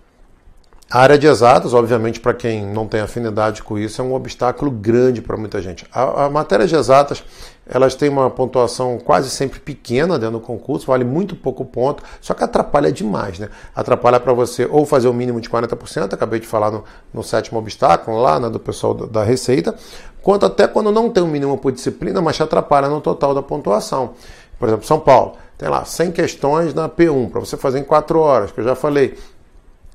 A 0.90 1.00
área 1.00 1.18
de 1.18 1.26
exatas, 1.26 1.72
obviamente, 1.72 2.20
para 2.20 2.34
quem 2.34 2.66
não 2.66 2.86
tem 2.86 3.00
afinidade 3.00 3.62
com 3.62 3.78
isso, 3.78 4.02
é 4.02 4.04
um 4.04 4.12
obstáculo 4.12 4.70
grande 4.70 5.22
para 5.22 5.38
muita 5.38 5.60
gente. 5.62 5.86
A, 5.90 6.26
a 6.26 6.30
matéria 6.30 6.66
de 6.66 6.76
exatas, 6.76 7.24
elas 7.72 7.94
têm 7.94 8.10
uma 8.10 8.28
pontuação 8.28 8.98
quase 8.98 9.30
sempre 9.30 9.58
pequena 9.58 10.18
dentro 10.18 10.38
do 10.38 10.40
concurso, 10.40 10.86
vale 10.86 11.04
muito 11.04 11.34
pouco 11.34 11.64
ponto, 11.64 12.02
só 12.20 12.34
que 12.34 12.44
atrapalha 12.44 12.92
demais, 12.92 13.38
né? 13.38 13.48
Atrapalha 13.74 14.20
para 14.20 14.34
você 14.34 14.68
ou 14.70 14.84
fazer 14.84 15.08
o 15.08 15.14
mínimo 15.14 15.40
de 15.40 15.48
40%, 15.48 16.12
acabei 16.12 16.38
de 16.38 16.46
falar 16.46 16.70
no, 16.70 16.84
no 17.14 17.22
sétimo 17.22 17.58
obstáculo 17.58 18.20
lá, 18.20 18.38
né, 18.38 18.50
do 18.50 18.60
pessoal 18.60 18.92
da 18.92 19.24
Receita, 19.24 19.74
quanto 20.20 20.44
até 20.44 20.68
quando 20.68 20.92
não 20.92 21.08
tem 21.08 21.22
o 21.22 21.26
um 21.26 21.30
mínimo 21.30 21.56
por 21.56 21.72
disciplina, 21.72 22.20
mas 22.20 22.36
te 22.36 22.42
atrapalha 22.42 22.88
no 22.88 23.00
total 23.00 23.34
da 23.34 23.42
pontuação. 23.42 24.10
Por 24.58 24.68
exemplo, 24.68 24.86
São 24.86 25.00
Paulo, 25.00 25.32
tem 25.56 25.68
lá 25.68 25.84
100 25.84 26.12
questões 26.12 26.74
na 26.74 26.88
P1, 26.88 27.30
para 27.30 27.40
você 27.40 27.56
fazer 27.56 27.78
em 27.78 27.84
4 27.84 28.18
horas, 28.18 28.52
que 28.52 28.60
eu 28.60 28.64
já 28.64 28.74
falei 28.74 29.16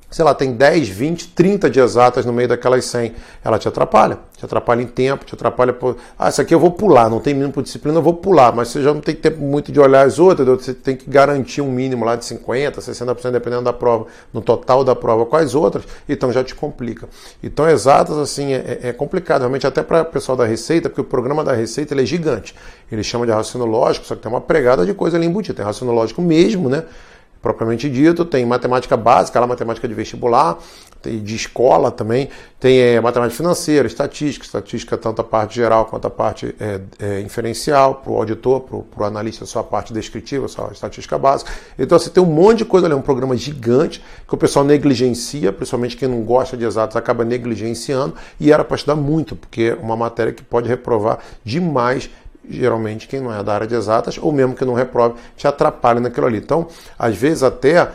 sei 0.10 0.24
lá, 0.24 0.34
tem 0.34 0.54
10, 0.54 0.88
20, 0.88 1.28
30 1.30 1.70
de 1.70 1.80
exatas 1.80 2.26
no 2.26 2.32
meio 2.32 2.48
daquelas 2.48 2.86
100, 2.86 3.14
ela 3.44 3.60
te 3.60 3.68
atrapalha. 3.68 4.20
Te 4.38 4.46
atrapalha 4.46 4.82
em 4.82 4.88
tempo, 4.88 5.26
te 5.26 5.34
atrapalha 5.34 5.74
por. 5.74 5.98
Ah, 6.18 6.30
isso 6.30 6.40
aqui 6.40 6.54
eu 6.54 6.60
vou 6.60 6.72
pular, 6.72 7.10
não 7.10 7.20
tem 7.20 7.34
mínimo 7.34 7.52
por 7.52 7.64
disciplina, 7.64 7.98
eu 7.98 8.04
vou 8.04 8.14
pular, 8.14 8.54
mas 8.54 8.70
você 8.70 8.84
já 8.84 8.94
não 8.94 9.02
tem 9.02 9.16
tempo 9.16 9.42
muito 9.42 9.72
de 9.72 9.80
olhar 9.80 10.06
as 10.06 10.20
outras, 10.20 10.48
você 10.48 10.74
tem 10.74 10.96
que 10.96 11.10
garantir 11.10 11.60
um 11.60 11.72
mínimo 11.72 12.06
lá 12.06 12.16
de 12.16 12.24
50%, 12.24 12.78
60%, 12.78 13.32
dependendo 13.32 13.64
da 13.64 13.74
prova, 13.74 14.06
no 14.32 14.40
total 14.40 14.84
da 14.84 14.96
prova, 14.96 15.28
as 15.38 15.56
outras, 15.56 15.84
então 16.08 16.32
já 16.32 16.44
te 16.44 16.54
complica. 16.54 17.10
Então, 17.42 17.68
exatas, 17.68 18.18
assim, 18.18 18.54
é, 18.54 18.80
é 18.84 18.94
complicado, 18.94 19.42
realmente, 19.42 19.66
até 19.66 19.82
para 19.82 20.04
o 20.04 20.06
pessoal 20.06 20.38
da 20.38 20.46
Receita, 20.46 20.88
porque 20.88 21.02
o 21.02 21.06
programa 21.06 21.44
da 21.44 21.54
Receita 21.54 21.94
ele 21.94 22.04
é 22.04 22.06
gigante. 22.06 22.56
Ele 22.92 23.04
chama 23.04 23.26
de 23.26 23.32
raciocínio 23.32 23.68
lógico, 23.68 24.06
só 24.06 24.16
que 24.16 24.22
tem 24.22 24.32
uma 24.32 24.42
pregada 24.42 24.86
de 24.86 24.94
coisa 24.94 25.18
ali 25.18 25.26
embutida. 25.26 25.56
Tem 25.56 25.66
raciocínio 25.66 25.94
lógico 25.94 26.22
mesmo, 26.22 26.70
né? 26.70 26.84
Propriamente 27.42 27.90
dito, 27.90 28.26
tem 28.26 28.46
matemática 28.46 28.98
básica, 28.98 29.40
lá 29.40 29.48
matemática 29.48 29.88
de 29.88 29.94
vestibular, 29.94 30.58
tem 31.02 31.20
de 31.20 31.36
escola 31.36 31.92
também, 31.92 32.30
tem 32.60 32.80
é, 32.80 33.00
matemática 33.00 33.38
financeira, 33.38 33.88
estatística, 33.88 34.46
estatística 34.46 34.98
tanto 34.98 35.22
a 35.22 35.24
parte 35.24 35.56
geral 35.56 35.86
quanto 35.86 36.08
a 36.08 36.10
parte 36.10 36.56
é, 36.60 36.82
é, 37.00 37.22
inferencial, 37.22 37.96
para 37.96 38.12
o 38.12 38.18
auditor, 38.18 38.62
para 38.62 39.04
o 39.04 39.06
analista, 39.06 39.46
só 39.46 39.60
a 39.60 39.64
parte 39.64 39.94
descritiva, 39.94 40.48
só 40.48 40.68
a 40.70 40.72
estatística 40.72 41.18
básica. 41.18 41.52
Então 41.78 41.98
você 41.98 42.10
tem 42.10 42.22
um 42.22 42.28
monte 42.28 42.60
de 42.60 42.66
coisa 42.66 42.88
ali, 42.88 42.96
um 42.96 43.02
programa 43.02 43.38
gigante 43.38 44.04
que 44.28 44.34
o 44.34 44.38
pessoal 44.38 44.66
negligencia, 44.66 45.54
principalmente 45.54 45.96
quem 45.96 46.08
não 46.08 46.22
gosta 46.22 46.58
de 46.58 46.66
exatos 46.66 46.98
acaba 46.98 47.24
negligenciando, 47.24 48.16
e 48.40 48.52
era 48.52 48.64
para 48.64 48.76
estudar 48.76 48.96
muito, 48.96 49.36
porque 49.36 49.64
é 49.64 49.76
uma 49.76 49.96
matéria 49.96 50.34
que 50.34 50.44
pode 50.44 50.68
reprovar 50.68 51.20
demais 51.44 52.10
geralmente 52.50 53.08
quem 53.08 53.20
não 53.20 53.34
é 53.34 53.44
da 53.44 53.54
área 53.54 53.68
de 53.68 53.76
exatas, 53.76 54.18
ou 54.18 54.32
mesmo 54.32 54.56
que 54.56 54.66
não 54.66 54.74
reprove, 54.74 55.16
te 55.36 55.48
atrapalha 55.48 56.00
naquilo 56.00 56.28
ali. 56.28 56.38
Então, 56.38 56.68
às 56.98 57.16
vezes 57.16 57.44
até 57.44 57.90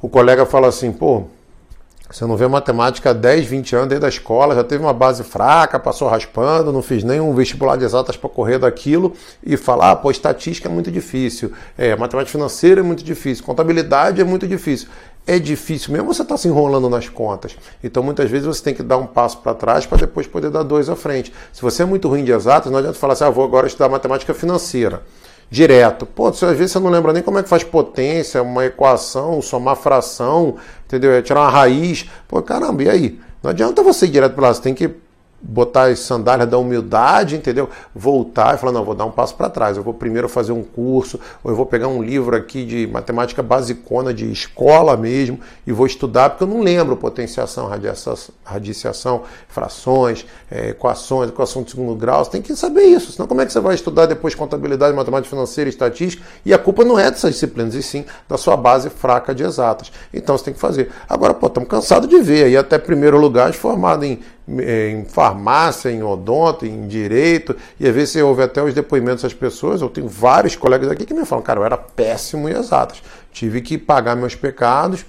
o 0.00 0.08
colega 0.08 0.44
fala 0.46 0.68
assim, 0.68 0.92
pô, 0.92 1.24
você 2.08 2.24
não 2.24 2.36
vê 2.36 2.46
matemática 2.46 3.10
há 3.10 3.12
10, 3.12 3.46
20 3.46 3.76
anos 3.76 3.88
desde 3.88 4.06
a 4.06 4.08
escola, 4.08 4.54
já 4.54 4.62
teve 4.62 4.82
uma 4.82 4.92
base 4.92 5.24
fraca, 5.24 5.78
passou 5.78 6.06
raspando, 6.08 6.72
não 6.72 6.80
fiz 6.80 7.02
nenhum 7.02 7.34
vestibular 7.34 7.76
de 7.76 7.84
exatas 7.84 8.16
para 8.16 8.30
correr 8.30 8.58
daquilo 8.58 9.12
e 9.44 9.56
falar, 9.56 9.90
ah, 9.90 9.96
pô, 9.96 10.10
estatística 10.10 10.68
é 10.68 10.72
muito 10.72 10.90
difícil, 10.90 11.52
é, 11.76 11.96
matemática 11.96 12.30
financeira 12.30 12.80
é 12.80 12.84
muito 12.84 13.02
difícil, 13.02 13.44
contabilidade 13.44 14.20
é 14.20 14.24
muito 14.24 14.46
difícil 14.46 14.88
é 15.26 15.38
difícil 15.38 15.92
mesmo 15.92 16.12
você 16.12 16.22
está 16.22 16.36
se 16.36 16.46
enrolando 16.46 16.88
nas 16.88 17.08
contas. 17.08 17.56
Então 17.82 18.02
muitas 18.02 18.30
vezes 18.30 18.46
você 18.46 18.62
tem 18.62 18.74
que 18.74 18.82
dar 18.82 18.96
um 18.96 19.06
passo 19.06 19.38
para 19.38 19.54
trás 19.54 19.84
para 19.84 19.98
depois 19.98 20.26
poder 20.26 20.50
dar 20.50 20.62
dois 20.62 20.88
à 20.88 20.94
frente. 20.94 21.32
Se 21.52 21.60
você 21.60 21.82
é 21.82 21.86
muito 21.86 22.08
ruim 22.08 22.24
de 22.24 22.32
exatas, 22.32 22.70
não 22.70 22.78
adianta 22.78 22.98
falar 22.98 23.14
assim, 23.14 23.24
ah, 23.24 23.30
vou 23.30 23.44
agora 23.44 23.66
estudar 23.66 23.88
matemática 23.88 24.32
financeira. 24.32 25.02
Direto. 25.50 26.06
Pô, 26.06 26.28
às 26.28 26.40
vezes 26.40 26.72
você 26.72 26.78
não 26.78 26.90
lembra 26.90 27.12
nem 27.12 27.22
como 27.22 27.38
é 27.38 27.42
que 27.42 27.48
faz 27.48 27.62
potência, 27.62 28.42
uma 28.42 28.64
equação, 28.64 29.40
somar 29.42 29.76
fração, 29.76 30.56
entendeu? 30.84 31.12
É 31.12 31.22
tirar 31.22 31.40
uma 31.40 31.50
raiz. 31.50 32.08
Pô, 32.26 32.42
caramba, 32.42 32.82
e 32.82 32.88
aí? 32.88 33.20
Não 33.42 33.50
adianta 33.50 33.82
você 33.82 34.06
ir 34.06 34.10
direto 34.10 34.34
para 34.34 34.48
lá, 34.48 34.54
você 34.54 34.62
tem 34.62 34.74
que 34.74 34.88
botar 35.40 35.84
as 35.84 36.00
sandálias 36.00 36.48
da 36.48 36.58
humildade, 36.58 37.36
entendeu? 37.36 37.68
Voltar 37.94 38.54
e 38.54 38.58
falar, 38.58 38.72
não, 38.72 38.84
vou 38.84 38.94
dar 38.94 39.04
um 39.04 39.10
passo 39.10 39.34
para 39.34 39.48
trás. 39.48 39.76
Eu 39.76 39.82
vou 39.82 39.94
primeiro 39.94 40.28
fazer 40.28 40.52
um 40.52 40.62
curso, 40.62 41.20
ou 41.44 41.50
eu 41.50 41.56
vou 41.56 41.66
pegar 41.66 41.88
um 41.88 42.02
livro 42.02 42.34
aqui 42.36 42.64
de 42.64 42.86
matemática 42.86 43.42
basicona, 43.42 44.12
de 44.12 44.30
escola 44.30 44.96
mesmo, 44.96 45.38
e 45.66 45.72
vou 45.72 45.86
estudar, 45.86 46.30
porque 46.30 46.44
eu 46.44 46.48
não 46.48 46.60
lembro 46.60 46.96
potenciação, 46.96 47.70
radiciação, 48.44 49.22
frações, 49.48 50.26
é, 50.50 50.70
equações, 50.70 51.30
equação 51.30 51.62
de 51.62 51.70
segundo 51.70 51.94
grau. 51.94 52.24
Você 52.24 52.30
tem 52.30 52.42
que 52.42 52.54
saber 52.56 52.84
isso, 52.84 53.12
senão 53.12 53.26
como 53.26 53.40
é 53.40 53.46
que 53.46 53.52
você 53.52 53.60
vai 53.60 53.74
estudar 53.74 54.06
depois 54.06 54.34
contabilidade, 54.34 54.96
matemática 54.96 55.30
financeira, 55.30 55.68
estatística? 55.68 56.24
E 56.44 56.52
a 56.52 56.58
culpa 56.58 56.84
não 56.84 56.98
é 56.98 57.10
dessas 57.10 57.32
disciplinas, 57.32 57.74
e 57.74 57.82
sim 57.82 58.04
da 58.28 58.36
sua 58.36 58.56
base 58.56 58.90
fraca 58.90 59.34
de 59.34 59.42
exatas. 59.42 59.92
Então 60.12 60.36
você 60.36 60.44
tem 60.44 60.54
que 60.54 60.60
fazer. 60.60 60.90
Agora, 61.08 61.34
pô, 61.34 61.46
estamos 61.46 61.68
cansados 61.68 62.08
de 62.08 62.20
ver 62.20 62.44
aí 62.44 62.56
até 62.56 62.78
primeiro 62.78 63.18
lugar 63.18 63.52
formado 63.52 64.04
em 64.04 64.20
em 64.48 65.04
farmácia, 65.04 65.90
em 65.90 66.02
odonto, 66.02 66.64
em 66.64 66.86
direito, 66.86 67.56
e 67.80 67.86
às 67.86 67.94
vezes 67.94 68.10
você 68.10 68.22
ouve 68.22 68.42
até 68.42 68.62
os 68.62 68.72
depoimentos 68.72 69.22
das 69.22 69.34
pessoas. 69.34 69.82
Eu 69.82 69.88
tenho 69.88 70.08
vários 70.08 70.54
colegas 70.54 70.90
aqui 70.90 71.04
que 71.04 71.14
me 71.14 71.24
falam, 71.24 71.42
cara, 71.42 71.60
eu 71.60 71.64
era 71.64 71.76
péssimo 71.76 72.48
em 72.48 72.52
exatas. 72.52 73.02
Tive 73.32 73.60
que 73.60 73.76
pagar 73.76 74.14
meus 74.14 74.34
pecados, 74.34 75.04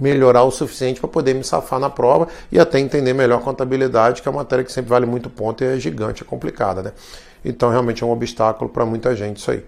melhorar 0.00 0.42
o 0.42 0.50
suficiente 0.50 1.00
para 1.00 1.08
poder 1.08 1.34
me 1.34 1.44
safar 1.44 1.78
na 1.78 1.90
prova 1.90 2.28
e 2.50 2.58
até 2.58 2.78
entender 2.78 3.12
melhor 3.12 3.40
contabilidade, 3.40 4.22
que 4.22 4.28
é 4.28 4.30
uma 4.30 4.38
matéria 4.38 4.64
que 4.64 4.72
sempre 4.72 4.90
vale 4.90 5.06
muito 5.06 5.30
ponto 5.30 5.62
e 5.62 5.66
é 5.66 5.78
gigante, 5.78 6.22
é 6.22 6.26
complicada, 6.26 6.82
né? 6.82 6.92
Então 7.44 7.70
realmente 7.70 8.02
é 8.02 8.06
um 8.06 8.10
obstáculo 8.10 8.68
para 8.68 8.84
muita 8.84 9.14
gente 9.14 9.38
isso 9.38 9.50
aí. 9.50 9.64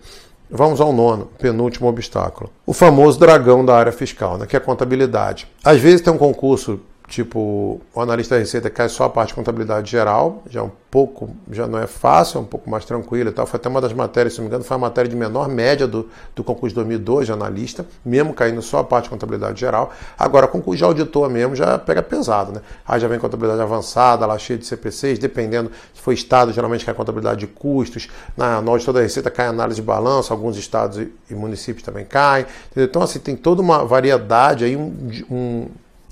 Vamos 0.53 0.81
ao 0.81 0.93
nono, 0.93 1.27
penúltimo 1.39 1.89
obstáculo. 1.89 2.51
O 2.67 2.73
famoso 2.73 3.21
dragão 3.21 3.65
da 3.65 3.77
área 3.77 3.93
fiscal, 3.93 4.37
né, 4.37 4.47
que 4.47 4.57
é 4.57 4.59
a 4.59 4.61
contabilidade. 4.61 5.47
Às 5.63 5.79
vezes 5.79 6.01
tem 6.01 6.13
um 6.13 6.19
concurso 6.19 6.81
Tipo, 7.11 7.81
o 7.93 8.01
analista 8.01 8.37
da 8.37 8.39
receita 8.39 8.71
cai 8.71 8.89
só 8.89 9.03
a 9.03 9.11
parte 9.11 9.31
de 9.31 9.35
contabilidade 9.35 9.91
geral, 9.91 10.45
já 10.49 10.61
é 10.61 10.63
um 10.63 10.71
pouco, 10.89 11.31
já 11.51 11.67
não 11.67 11.77
é 11.77 11.89
fácil, 11.89 12.39
é 12.39 12.41
um 12.41 12.45
pouco 12.45 12.71
mais 12.71 12.85
tranquilo 12.85 13.31
e 13.31 13.33
tal. 13.33 13.49
Foi 13.49 13.59
até 13.59 13.69
uma 13.69 13.81
das 13.81 13.93
matérias, 13.93 14.35
se 14.35 14.39
não 14.39 14.45
me 14.45 14.49
engano, 14.49 14.63
foi 14.63 14.77
a 14.77 14.79
matéria 14.79 15.11
de 15.11 15.17
menor 15.17 15.49
média 15.49 15.89
do, 15.89 16.09
do 16.37 16.45
concurso 16.45 16.69
de 16.69 16.77
2002 16.77 17.27
de 17.27 17.33
analista, 17.33 17.85
mesmo 18.05 18.33
caindo 18.33 18.63
só 18.63 18.79
a 18.79 18.85
parte 18.85 19.05
de 19.05 19.11
contabilidade 19.11 19.59
geral. 19.59 19.93
Agora, 20.17 20.47
concurso 20.47 20.79
de 20.79 20.85
auditor 20.85 21.29
mesmo 21.29 21.57
já 21.57 21.77
pega 21.81 22.01
pesado, 22.01 22.53
né? 22.53 22.61
Aí 22.87 23.01
já 23.01 23.09
vem 23.09 23.19
contabilidade 23.19 23.61
avançada, 23.61 24.25
lá 24.25 24.39
cheia 24.39 24.57
de 24.57 24.65
CPCs, 24.65 25.19
dependendo 25.19 25.73
se 25.93 26.01
for 26.01 26.13
estado, 26.13 26.53
geralmente 26.53 26.85
cai 26.85 26.95
contabilidade 26.95 27.41
de 27.41 27.49
custos. 27.49 28.09
Na, 28.37 28.61
no 28.61 28.71
auditor 28.71 28.95
da 28.95 29.01
receita 29.01 29.33
cai 29.33 29.49
análise 29.49 29.81
de 29.81 29.85
balanço, 29.85 30.33
alguns 30.33 30.57
estados 30.57 30.99
e, 30.99 31.13
e 31.29 31.35
municípios 31.35 31.85
também 31.85 32.05
caem. 32.05 32.47
Entendeu? 32.71 32.89
Então, 32.89 33.03
assim, 33.03 33.19
tem 33.19 33.35
toda 33.35 33.61
uma 33.61 33.85
variedade 33.85 34.65
aí, 34.65 34.77
um, 34.77 34.95
um 35.29 35.67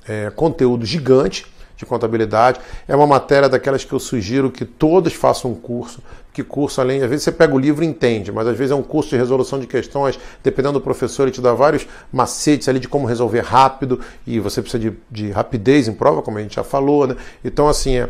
é, 0.09 0.31
conteúdo 0.31 0.85
gigante 0.87 1.47
de 1.77 1.87
contabilidade. 1.87 2.61
É 2.89 2.97
uma 2.97 3.07
matéria 3.07 3.49
daquelas 3.49 3.85
que 3.85 3.93
eu 3.93 4.01
sugiro 4.01 4.51
que 4.51 4.65
todos 4.65 5.13
façam 5.15 5.53
um 5.53 5.55
curso. 5.55 6.03
Que 6.33 6.43
curso, 6.43 6.81
além, 6.81 7.03
às 7.03 7.09
vezes 7.09 7.25
você 7.25 7.33
pega 7.33 7.55
o 7.55 7.59
livro 7.59 7.85
e 7.85 7.87
entende, 7.87 8.31
mas 8.31 8.47
às 8.47 8.57
vezes 8.57 8.71
é 8.71 8.75
um 8.75 8.83
curso 8.83 9.11
de 9.11 9.17
resolução 9.17 9.59
de 9.59 9.67
questões, 9.67 10.19
dependendo 10.43 10.75
do 10.75 10.81
professor, 10.81 11.25
ele 11.25 11.33
te 11.33 11.41
dá 11.41 11.53
vários 11.53 11.87
macetes 12.13 12.69
ali 12.69 12.79
de 12.79 12.87
como 12.87 13.07
resolver 13.07 13.41
rápido, 13.41 14.01
e 14.25 14.39
você 14.39 14.61
precisa 14.63 14.79
de, 14.81 14.97
de 15.11 15.31
rapidez 15.31 15.89
em 15.89 15.93
prova, 15.93 16.23
como 16.23 16.39
a 16.39 16.41
gente 16.41 16.55
já 16.55 16.63
falou, 16.63 17.09
né? 17.09 17.17
Então, 17.45 17.69
assim, 17.69 17.97
é, 17.97 18.09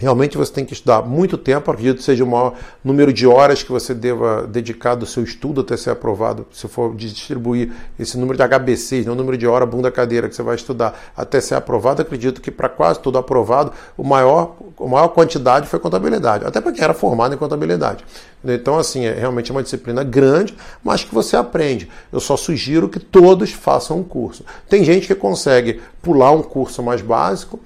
Realmente 0.00 0.38
você 0.38 0.50
tem 0.50 0.64
que 0.64 0.72
estudar 0.72 1.02
muito 1.02 1.36
tempo, 1.36 1.70
acredito 1.70 1.98
que 1.98 2.02
seja 2.02 2.24
o 2.24 2.26
maior 2.26 2.54
número 2.82 3.12
de 3.12 3.26
horas 3.26 3.62
que 3.62 3.70
você 3.70 3.92
deva 3.92 4.46
dedicar 4.46 4.94
do 4.94 5.04
seu 5.04 5.22
estudo 5.22 5.60
até 5.60 5.76
ser 5.76 5.90
aprovado. 5.90 6.46
Se 6.52 6.66
for 6.68 6.96
distribuir 6.96 7.70
esse 7.98 8.16
número 8.16 8.38
de 8.38 8.42
HBCs, 8.42 9.04
não 9.04 9.12
o 9.12 9.16
número 9.16 9.36
de 9.36 9.46
hora 9.46 9.66
bunda 9.66 9.90
cadeira 9.90 10.26
que 10.26 10.34
você 10.34 10.42
vai 10.42 10.54
estudar 10.54 10.98
até 11.14 11.38
ser 11.38 11.54
aprovado, 11.54 12.00
acredito 12.00 12.40
que 12.40 12.50
para 12.50 12.66
quase 12.66 12.98
tudo 13.00 13.18
aprovado, 13.18 13.72
o 13.94 14.02
maior, 14.02 14.56
a 14.80 14.86
maior 14.86 15.08
quantidade 15.08 15.68
foi 15.68 15.78
contabilidade, 15.78 16.46
até 16.46 16.62
para 16.62 16.72
quem 16.72 16.82
era 16.82 16.94
formado 16.94 17.34
em 17.34 17.38
contabilidade. 17.38 18.02
Então, 18.42 18.78
assim, 18.78 19.04
é 19.04 19.12
realmente 19.12 19.52
uma 19.52 19.62
disciplina 19.62 20.02
grande, 20.02 20.56
mas 20.82 21.04
que 21.04 21.14
você 21.14 21.36
aprende. 21.36 21.90
Eu 22.10 22.20
só 22.20 22.38
sugiro 22.38 22.88
que 22.88 22.98
todos 22.98 23.52
façam 23.52 23.98
um 23.98 24.02
curso. 24.02 24.46
Tem 24.66 24.82
gente 24.82 25.06
que 25.06 25.14
consegue 25.14 25.78
pular 26.00 26.30
um 26.30 26.42
curso 26.42 26.82
mais 26.82 27.02
básico 27.02 27.60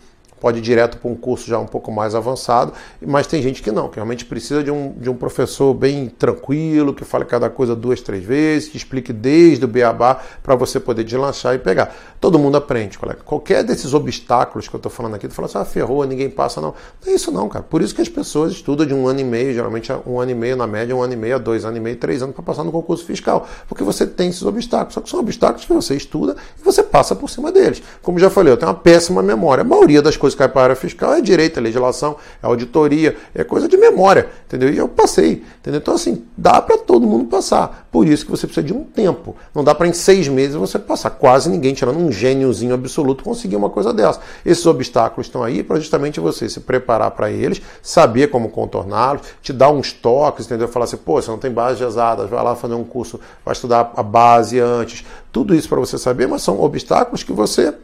pode 0.44 0.59
ir 0.59 0.61
direto 0.61 0.98
para 0.98 1.11
um 1.11 1.14
curso 1.14 1.46
já 1.46 1.59
um 1.59 1.64
pouco 1.64 1.90
mais 1.90 2.14
avançado, 2.14 2.74
mas 3.00 3.26
tem 3.26 3.40
gente 3.40 3.62
que 3.62 3.72
não, 3.72 3.88
que 3.88 3.94
realmente 3.94 4.26
precisa 4.26 4.62
de 4.62 4.70
um, 4.70 4.92
de 4.92 5.09
um 5.09 5.14
professor 5.14 5.72
bem 5.72 6.07
tranquilo, 6.07 6.92
que 6.92 7.02
fale 7.02 7.24
cada 7.24 7.48
coisa 7.48 7.74
duas, 7.74 8.02
três 8.02 8.22
vezes, 8.22 8.68
que 8.68 8.76
explique 8.76 9.11
desde 9.11 9.64
o 9.64 9.68
beabá 9.68 10.20
para 10.42 10.54
você 10.54 10.78
poder 10.78 11.02
deslanchar 11.02 11.54
e 11.54 11.59
pegar. 11.59 11.96
Todo 12.20 12.38
mundo 12.38 12.59
aprende, 12.59 12.98
colega. 12.98 13.20
Qualquer 13.24 13.64
desses 13.64 13.94
obstáculos 13.94 14.68
que 14.68 14.74
eu 14.74 14.76
estou 14.76 14.92
falando 14.92 15.14
aqui, 15.14 15.26
tu 15.26 15.33
fala 15.33 15.46
assim, 15.46 15.57
ah, 15.57 15.64
ferrou, 15.64 16.04
ninguém 16.04 16.28
passa, 16.28 16.61
não. 16.61 16.74
Não 17.02 17.11
é 17.11 17.14
isso 17.16 17.33
não, 17.33 17.48
cara. 17.48 17.64
Por 17.64 17.80
isso 17.80 17.94
que 17.94 18.02
as 18.02 18.09
pessoas 18.11 18.52
estudam 18.52 18.85
de 18.85 18.92
um 18.92 19.09
ano 19.09 19.20
e 19.20 19.24
meio, 19.24 19.54
geralmente 19.54 19.90
é 19.90 19.98
um 20.07 20.20
ano 20.20 20.30
e 20.30 20.35
meio 20.35 20.57
na 20.57 20.66
média, 20.66 20.94
um 20.94 21.02
ano 21.02 21.14
e 21.14 21.16
meio, 21.16 21.40
dois 21.40 21.64
anos 21.64 21.78
e 21.78 21.80
meio, 21.80 21.96
três 21.96 22.22
anos 22.22 22.35
para 22.35 22.44
passar 22.44 22.64
no 22.64 22.70
concurso 22.70 23.02
fiscal, 23.07 23.48
porque 23.66 23.83
você 23.83 24.07
tem 24.07 24.28
esses 24.28 24.42
obstáculos. 24.42 24.92
Só 24.92 25.00
que 25.00 25.09
são 25.09 25.20
obstáculos 25.20 25.64
que 25.64 25.72
você 25.72 25.96
estuda 25.96 26.37
e 26.61 26.62
você 26.62 26.83
passa 26.83 27.16
por 27.16 27.30
cima 27.30 27.50
deles. 27.50 27.83
Como 28.02 28.18
já 28.18 28.28
falei, 28.28 28.52
eu 28.52 28.59
tenho 28.59 28.70
uma 28.70 28.78
péssima 28.78 29.22
memória. 29.22 29.62
A 29.62 29.64
maioria 29.64 30.02
das 30.02 30.18
coisas 30.18 30.33
que 30.34 30.38
cai 30.38 30.48
para 30.48 30.60
a 30.60 30.64
área 30.64 30.76
fiscal 30.76 31.12
é 31.14 31.20
direito, 31.20 31.58
é 31.58 31.62
legislação, 31.62 32.16
é 32.42 32.46
auditoria, 32.46 33.16
é 33.34 33.44
coisa 33.44 33.68
de 33.68 33.76
memória, 33.76 34.28
entendeu? 34.46 34.72
E 34.72 34.76
eu 34.76 34.88
passei, 34.88 35.42
entendeu? 35.60 35.80
Então, 35.80 35.94
assim, 35.94 36.24
dá 36.36 36.60
para 36.60 36.78
todo 36.78 37.06
mundo 37.06 37.26
passar. 37.26 37.88
Por 37.90 38.06
isso 38.06 38.24
que 38.24 38.30
você 38.30 38.46
precisa 38.46 38.66
de 38.66 38.72
um 38.72 38.82
tempo. 38.82 39.36
Não 39.54 39.62
dá 39.62 39.74
para 39.74 39.86
em 39.86 39.92
seis 39.92 40.26
meses 40.26 40.56
você 40.56 40.78
passar. 40.78 41.10
Quase 41.10 41.48
ninguém, 41.48 41.74
tirando 41.74 41.98
um 41.98 42.10
gêniozinho 42.10 42.74
absoluto, 42.74 43.22
conseguir 43.22 43.56
uma 43.56 43.70
coisa 43.70 43.92
dessa. 43.92 44.20
Esses 44.44 44.66
obstáculos 44.66 45.26
estão 45.26 45.42
aí 45.42 45.62
para 45.62 45.78
justamente 45.78 46.18
você 46.20 46.48
se 46.48 46.60
preparar 46.60 47.10
para 47.12 47.30
eles, 47.30 47.62
saber 47.82 48.28
como 48.28 48.48
contorná-los, 48.48 49.22
te 49.40 49.52
dar 49.52 49.70
uns 49.70 49.92
toques, 49.92 50.46
entendeu? 50.46 50.66
Falar 50.68 50.84
assim, 50.84 50.96
pô, 50.96 51.20
você 51.20 51.30
não 51.30 51.38
tem 51.38 51.50
base 51.50 51.78
de 51.78 51.84
exatas, 51.84 52.28
vai 52.28 52.42
lá 52.42 52.56
fazer 52.56 52.74
um 52.74 52.84
curso, 52.84 53.20
vai 53.44 53.52
estudar 53.52 53.92
a 53.96 54.02
base 54.02 54.58
antes. 54.58 55.04
Tudo 55.30 55.54
isso 55.54 55.68
para 55.68 55.78
você 55.80 55.98
saber, 55.98 56.26
mas 56.26 56.42
são 56.42 56.60
obstáculos 56.60 57.22
que 57.22 57.32
você 57.32 57.74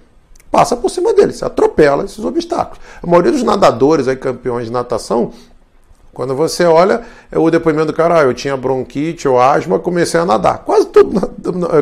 passa 0.50 0.76
por 0.76 0.90
cima 0.90 1.12
deles, 1.14 1.42
atropela 1.42 2.04
esses 2.04 2.24
obstáculos. 2.24 2.80
A 3.02 3.06
maioria 3.06 3.32
dos 3.32 3.42
nadadores, 3.42 4.08
aí, 4.08 4.16
campeões 4.16 4.66
de 4.66 4.72
natação, 4.72 5.32
quando 6.12 6.34
você 6.34 6.64
olha 6.64 7.02
é 7.30 7.38
o 7.38 7.48
depoimento 7.50 7.86
do 7.86 7.92
cara, 7.92 8.20
ah, 8.20 8.22
eu 8.24 8.34
tinha 8.34 8.56
bronquite 8.56 9.28
ou 9.28 9.40
asma, 9.40 9.78
comecei 9.78 10.18
a 10.18 10.24
nadar. 10.24 10.58
Quase 10.64 10.86
todo 10.86 11.18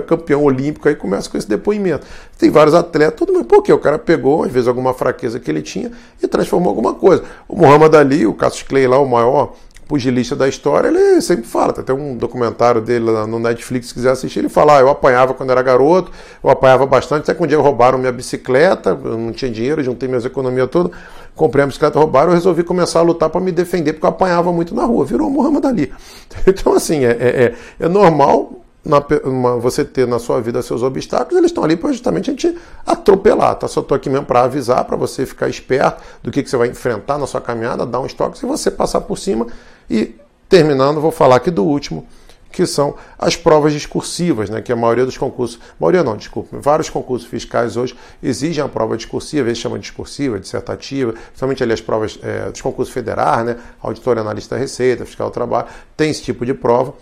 campeão 0.06 0.44
olímpico 0.44 0.88
aí 0.88 0.94
começa 0.94 1.30
com 1.30 1.38
esse 1.38 1.48
depoimento. 1.48 2.06
Tem 2.38 2.50
vários 2.50 2.74
atletas, 2.74 3.18
tudo, 3.18 3.32
mas 3.32 3.46
por 3.46 3.62
quê? 3.62 3.72
O 3.72 3.78
cara 3.78 3.98
pegou, 3.98 4.44
às 4.44 4.52
vezes, 4.52 4.68
alguma 4.68 4.92
fraqueza 4.92 5.40
que 5.40 5.50
ele 5.50 5.62
tinha 5.62 5.90
e 6.22 6.28
transformou 6.28 6.68
alguma 6.68 6.94
coisa. 6.94 7.24
O 7.48 7.56
Muhammad 7.56 7.94
Ali, 7.94 8.26
o 8.26 8.34
Cassius 8.34 8.62
Clay 8.62 8.86
lá, 8.86 8.98
o 8.98 9.08
maior 9.08 9.54
pugilista 9.88 10.36
da 10.36 10.46
história, 10.46 10.88
ele 10.88 11.20
sempre 11.22 11.46
fala, 11.46 11.72
tem 11.72 11.82
até 11.82 11.94
um 11.94 12.14
documentário 12.14 12.82
dele 12.82 13.06
no 13.26 13.38
Netflix, 13.38 13.88
se 13.88 13.94
quiser 13.94 14.10
assistir, 14.10 14.40
ele 14.40 14.50
fala, 14.50 14.76
ah, 14.76 14.80
eu 14.80 14.90
apanhava 14.90 15.32
quando 15.32 15.50
era 15.50 15.62
garoto, 15.62 16.12
eu 16.44 16.50
apanhava 16.50 16.84
bastante, 16.84 17.22
até 17.22 17.34
que 17.34 17.42
um 17.42 17.46
dia 17.46 17.58
roubaram 17.58 17.98
minha 17.98 18.12
bicicleta, 18.12 18.90
eu 18.90 19.16
não 19.16 19.32
tinha 19.32 19.50
dinheiro, 19.50 19.82
juntei 19.82 20.06
minhas 20.06 20.26
economias 20.26 20.68
todas, 20.68 20.92
comprei 21.34 21.64
a 21.64 21.66
bicicleta, 21.66 21.98
roubaram, 21.98 22.28
eu 22.28 22.34
resolvi 22.34 22.62
começar 22.62 22.98
a 22.98 23.02
lutar 23.02 23.30
para 23.30 23.40
me 23.40 23.50
defender, 23.50 23.94
porque 23.94 24.04
eu 24.04 24.10
apanhava 24.10 24.52
muito 24.52 24.74
na 24.74 24.84
rua, 24.84 25.06
virou 25.06 25.30
Muhammad 25.30 25.64
Ali. 25.64 25.92
Então, 26.46 26.74
assim, 26.74 27.04
é, 27.04 27.10
é, 27.10 27.44
é, 27.44 27.54
é 27.80 27.88
normal 27.88 28.67
na, 28.88 29.04
uma, 29.24 29.58
você 29.58 29.84
ter 29.84 30.08
na 30.08 30.18
sua 30.18 30.40
vida 30.40 30.62
seus 30.62 30.82
obstáculos, 30.82 31.36
eles 31.36 31.50
estão 31.50 31.62
ali 31.62 31.76
para 31.76 31.92
justamente 31.92 32.30
a 32.30 32.32
gente 32.32 32.56
atropelar. 32.86 33.54
Tá? 33.56 33.68
Só 33.68 33.80
estou 33.80 33.94
aqui 33.94 34.08
mesmo 34.08 34.24
para 34.24 34.42
avisar, 34.42 34.84
para 34.86 34.96
você 34.96 35.26
ficar 35.26 35.48
esperto 35.48 36.02
do 36.22 36.30
que, 36.30 36.42
que 36.42 36.48
você 36.48 36.56
vai 36.56 36.68
enfrentar 36.68 37.18
na 37.18 37.26
sua 37.26 37.40
caminhada, 37.40 37.84
dar 37.84 38.00
um 38.00 38.06
estoque, 38.06 38.38
se 38.38 38.46
você 38.46 38.70
passar 38.70 39.02
por 39.02 39.18
cima. 39.18 39.46
E 39.90 40.14
terminando, 40.48 41.00
vou 41.00 41.10
falar 41.10 41.36
aqui 41.36 41.50
do 41.50 41.64
último, 41.64 42.06
que 42.50 42.66
são 42.66 42.94
as 43.18 43.36
provas 43.36 43.74
discursivas, 43.74 44.48
né, 44.48 44.62
que 44.62 44.72
a 44.72 44.76
maioria 44.76 45.04
dos 45.04 45.18
concursos, 45.18 45.60
maioria 45.78 46.02
não, 46.02 46.16
desculpe, 46.16 46.56
vários 46.56 46.88
concursos 46.88 47.28
fiscais 47.28 47.76
hoje 47.76 47.94
exigem 48.22 48.64
a 48.64 48.68
prova 48.68 48.96
discursiva, 48.96 49.44
vezes 49.44 49.58
chama 49.58 49.76
de 49.76 49.82
discursiva, 49.82 50.40
dissertativa, 50.40 51.12
principalmente 51.12 51.62
ali 51.62 51.74
as 51.74 51.82
provas 51.82 52.18
é, 52.22 52.50
dos 52.50 52.62
concursos 52.62 52.92
federais, 52.92 53.44
né, 53.44 53.58
auditor 53.82 54.18
analista 54.18 54.56
receita, 54.56 55.04
fiscal 55.04 55.28
do 55.28 55.34
trabalho, 55.34 55.68
tem 55.94 56.10
esse 56.10 56.22
tipo 56.22 56.46
de 56.46 56.54
prova. 56.54 56.94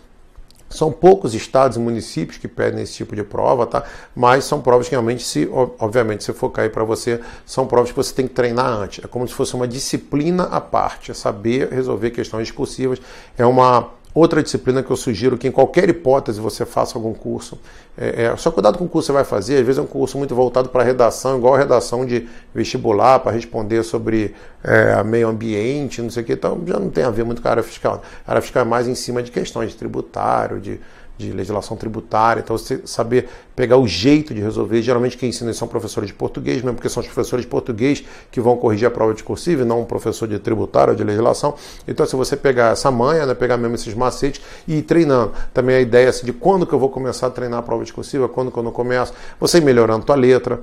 São 0.68 0.90
poucos 0.90 1.34
estados 1.34 1.76
e 1.76 1.80
municípios 1.80 2.38
que 2.38 2.48
pedem 2.48 2.82
esse 2.82 2.94
tipo 2.94 3.14
de 3.14 3.22
prova, 3.22 3.66
tá? 3.66 3.84
Mas 4.14 4.44
são 4.44 4.60
provas 4.60 4.88
que 4.88 4.92
realmente, 4.92 5.22
se, 5.22 5.48
obviamente, 5.78 6.24
se 6.24 6.32
for 6.32 6.50
cair 6.50 6.70
para 6.70 6.84
você, 6.84 7.20
são 7.44 7.66
provas 7.66 7.90
que 7.90 7.96
você 7.96 8.12
tem 8.12 8.26
que 8.26 8.34
treinar 8.34 8.66
antes. 8.66 9.04
É 9.04 9.08
como 9.08 9.26
se 9.26 9.34
fosse 9.34 9.54
uma 9.54 9.68
disciplina 9.68 10.44
à 10.44 10.60
parte, 10.60 11.10
é 11.10 11.14
saber 11.14 11.72
resolver 11.72 12.10
questões 12.10 12.48
discursivas. 12.48 13.00
É 13.38 13.46
uma 13.46 13.90
Outra 14.16 14.42
disciplina 14.42 14.82
que 14.82 14.90
eu 14.90 14.96
sugiro 14.96 15.36
que 15.36 15.46
em 15.46 15.50
qualquer 15.50 15.90
hipótese 15.90 16.40
você 16.40 16.64
faça 16.64 16.96
algum 16.96 17.12
curso. 17.12 17.58
É, 17.98 18.24
é, 18.24 18.36
só 18.38 18.50
cuidado 18.50 18.78
com 18.78 18.86
o 18.86 18.88
curso 18.88 19.08
que 19.08 19.12
você 19.12 19.12
vai 19.12 19.24
fazer, 19.24 19.58
às 19.58 19.66
vezes 19.66 19.78
é 19.78 19.82
um 19.82 19.86
curso 19.86 20.16
muito 20.16 20.34
voltado 20.34 20.70
para 20.70 20.82
redação, 20.82 21.36
igual 21.36 21.54
a 21.54 21.58
redação 21.58 22.06
de 22.06 22.26
vestibular, 22.54 23.18
para 23.18 23.32
responder 23.32 23.82
sobre 23.82 24.34
é, 24.64 25.04
meio 25.04 25.28
ambiente, 25.28 26.00
não 26.00 26.08
sei 26.08 26.22
o 26.22 26.26
que, 26.26 26.32
então 26.32 26.58
já 26.66 26.80
não 26.80 26.88
tem 26.88 27.04
a 27.04 27.10
ver 27.10 27.26
muito 27.26 27.42
com 27.42 27.48
a 27.48 27.50
área 27.50 27.62
fiscal. 27.62 28.00
A 28.26 28.30
área 28.30 28.40
fiscal 28.40 28.62
é 28.62 28.64
mais 28.64 28.88
em 28.88 28.94
cima 28.94 29.22
de 29.22 29.30
questões 29.30 29.72
de 29.72 29.76
tributário, 29.76 30.60
de 30.60 30.80
de 31.18 31.32
legislação 31.32 31.76
tributária, 31.76 32.40
então 32.40 32.56
você 32.56 32.82
saber 32.84 33.28
pegar 33.54 33.78
o 33.78 33.88
jeito 33.88 34.34
de 34.34 34.40
resolver. 34.40 34.82
Geralmente 34.82 35.16
quem 35.16 35.30
ensina 35.30 35.52
são 35.54 35.66
professores 35.66 36.08
de 36.08 36.14
português, 36.14 36.56
mesmo 36.62 36.74
porque 36.74 36.88
são 36.88 37.00
os 37.00 37.06
professores 37.06 37.44
de 37.44 37.50
português 37.50 38.04
que 38.30 38.40
vão 38.40 38.56
corrigir 38.56 38.86
a 38.86 38.90
prova 38.90 39.14
discursiva 39.14 39.62
e 39.62 39.64
não 39.64 39.80
um 39.80 39.84
professor 39.84 40.28
de 40.28 40.38
tributário 40.38 40.92
ou 40.92 40.96
de 40.96 41.02
legislação. 41.02 41.54
Então, 41.88 42.04
se 42.04 42.14
você 42.14 42.36
pegar 42.36 42.72
essa 42.72 42.90
manha, 42.90 43.24
né, 43.24 43.34
pegar 43.34 43.56
mesmo 43.56 43.74
esses 43.74 43.94
macetes 43.94 44.42
e 44.68 44.76
ir 44.76 44.82
treinando. 44.82 45.32
Também 45.54 45.76
a 45.76 45.80
ideia 45.80 46.10
assim, 46.10 46.26
de 46.26 46.32
quando 46.32 46.66
que 46.66 46.72
eu 46.72 46.78
vou 46.78 46.90
começar 46.90 47.28
a 47.28 47.30
treinar 47.30 47.60
a 47.60 47.62
prova 47.62 47.82
discursiva, 47.82 48.28
quando 48.28 48.50
que 48.50 48.58
eu 48.58 48.62
não 48.62 48.72
começo, 48.72 49.14
você 49.40 49.58
ir 49.58 49.62
melhorando 49.62 50.04
tua 50.04 50.16
letra, 50.16 50.60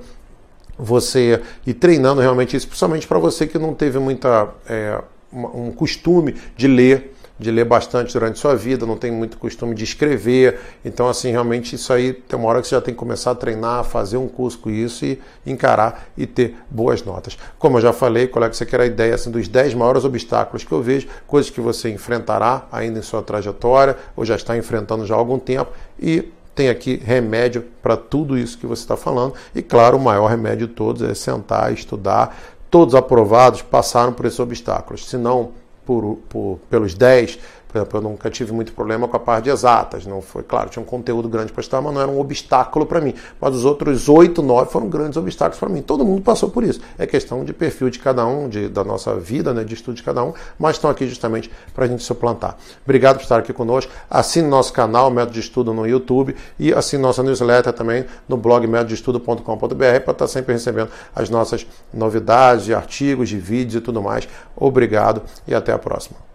você 0.78 1.40
ir 1.66 1.74
treinando 1.74 2.20
realmente 2.20 2.56
isso, 2.56 2.66
principalmente 2.66 3.06
para 3.06 3.18
você 3.18 3.46
que 3.46 3.58
não 3.58 3.74
teve 3.74 3.98
muita 3.98 4.48
é, 4.68 5.00
um 5.32 5.72
costume 5.72 6.36
de 6.56 6.68
ler 6.68 7.13
de 7.38 7.50
ler 7.50 7.64
bastante 7.64 8.12
durante 8.12 8.38
sua 8.38 8.54
vida, 8.54 8.86
não 8.86 8.96
tem 8.96 9.10
muito 9.10 9.36
costume 9.38 9.74
de 9.74 9.82
escrever. 9.84 10.60
Então, 10.84 11.08
assim, 11.08 11.30
realmente 11.30 11.74
isso 11.74 11.92
aí 11.92 12.12
tem 12.12 12.38
uma 12.38 12.48
hora 12.48 12.60
que 12.60 12.68
você 12.68 12.76
já 12.76 12.80
tem 12.80 12.94
que 12.94 12.98
começar 12.98 13.32
a 13.32 13.34
treinar, 13.34 13.84
fazer 13.84 14.16
um 14.16 14.28
curso 14.28 14.58
com 14.58 14.70
isso 14.70 15.04
e 15.04 15.20
encarar 15.44 16.06
e 16.16 16.26
ter 16.26 16.56
boas 16.70 17.02
notas. 17.02 17.36
Como 17.58 17.78
eu 17.78 17.82
já 17.82 17.92
falei, 17.92 18.28
colega, 18.28 18.54
você 18.54 18.64
quer 18.64 18.80
a 18.80 18.86
ideia 18.86 19.14
assim, 19.14 19.30
dos 19.30 19.48
10 19.48 19.74
maiores 19.74 20.04
obstáculos 20.04 20.64
que 20.64 20.72
eu 20.72 20.80
vejo, 20.80 21.08
coisas 21.26 21.50
que 21.50 21.60
você 21.60 21.90
enfrentará 21.90 22.66
ainda 22.70 23.00
em 23.00 23.02
sua 23.02 23.22
trajetória, 23.22 23.96
ou 24.14 24.24
já 24.24 24.36
está 24.36 24.56
enfrentando 24.56 25.04
já 25.04 25.14
há 25.14 25.18
algum 25.18 25.38
tempo, 25.38 25.72
e 25.98 26.30
tem 26.54 26.68
aqui 26.68 27.00
remédio 27.04 27.64
para 27.82 27.96
tudo 27.96 28.38
isso 28.38 28.56
que 28.56 28.66
você 28.66 28.82
está 28.82 28.96
falando. 28.96 29.34
E 29.54 29.60
claro, 29.60 29.96
o 29.96 30.00
maior 30.00 30.28
remédio 30.28 30.68
de 30.68 30.72
todos 30.72 31.02
é 31.02 31.12
sentar, 31.12 31.72
estudar. 31.72 32.36
Todos 32.70 32.94
aprovados 32.94 33.60
passaram 33.62 34.12
por 34.12 34.24
esses 34.26 34.38
obstáculos. 34.38 35.08
Se 35.08 35.16
não 35.16 35.52
por, 35.84 36.18
por, 36.28 36.58
pelos 36.70 36.98
10 36.98 37.38
por 37.74 37.78
exemplo, 37.78 37.98
eu 37.98 38.02
nunca 38.02 38.30
tive 38.30 38.52
muito 38.52 38.72
problema 38.72 39.08
com 39.08 39.16
a 39.16 39.20
parte 39.20 39.44
de 39.44 39.50
exatas. 39.50 40.06
Não 40.06 40.22
foi, 40.22 40.44
claro, 40.44 40.70
tinha 40.70 40.80
um 40.80 40.86
conteúdo 40.86 41.28
grande 41.28 41.52
para 41.52 41.60
estudar, 41.60 41.82
mas 41.82 41.92
não 41.92 42.00
era 42.00 42.08
um 42.08 42.20
obstáculo 42.20 42.86
para 42.86 43.00
mim. 43.00 43.14
Mas 43.40 43.56
os 43.56 43.64
outros 43.64 44.08
oito, 44.08 44.42
nove 44.42 44.70
foram 44.70 44.88
grandes 44.88 45.16
obstáculos 45.16 45.58
para 45.58 45.68
mim. 45.68 45.82
Todo 45.82 46.04
mundo 46.04 46.22
passou 46.22 46.48
por 46.48 46.62
isso. 46.62 46.80
É 46.96 47.04
questão 47.04 47.44
de 47.44 47.52
perfil 47.52 47.90
de 47.90 47.98
cada 47.98 48.24
um, 48.24 48.48
de, 48.48 48.68
da 48.68 48.84
nossa 48.84 49.16
vida, 49.16 49.52
né, 49.52 49.64
de 49.64 49.74
estudo 49.74 49.96
de 49.96 50.04
cada 50.04 50.22
um, 50.22 50.32
mas 50.56 50.76
estão 50.76 50.88
aqui 50.88 51.08
justamente 51.08 51.50
para 51.74 51.86
a 51.86 51.88
gente 51.88 52.04
suplantar. 52.04 52.56
Obrigado 52.84 53.16
por 53.16 53.22
estar 53.22 53.38
aqui 53.38 53.52
conosco. 53.52 53.90
Assine 54.08 54.46
nosso 54.46 54.72
canal, 54.72 55.10
Método 55.10 55.32
de 55.32 55.40
Estudo 55.40 55.74
no 55.74 55.84
YouTube 55.84 56.36
e 56.56 56.72
assine 56.72 57.02
nossa 57.02 57.24
newsletter 57.24 57.72
também 57.72 58.04
no 58.28 58.36
blog 58.36 58.68
métododeestudo.com.br 58.68 59.66
para 59.66 59.96
estar 59.96 60.14
tá 60.14 60.28
sempre 60.28 60.52
recebendo 60.52 60.90
as 61.12 61.28
nossas 61.28 61.66
novidades 61.92 62.66
de 62.66 62.72
artigos, 62.72 63.28
de 63.28 63.38
vídeos 63.38 63.74
e 63.74 63.80
tudo 63.80 64.00
mais. 64.00 64.28
Obrigado 64.54 65.22
e 65.44 65.52
até 65.52 65.72
a 65.72 65.78
próxima. 65.78 66.33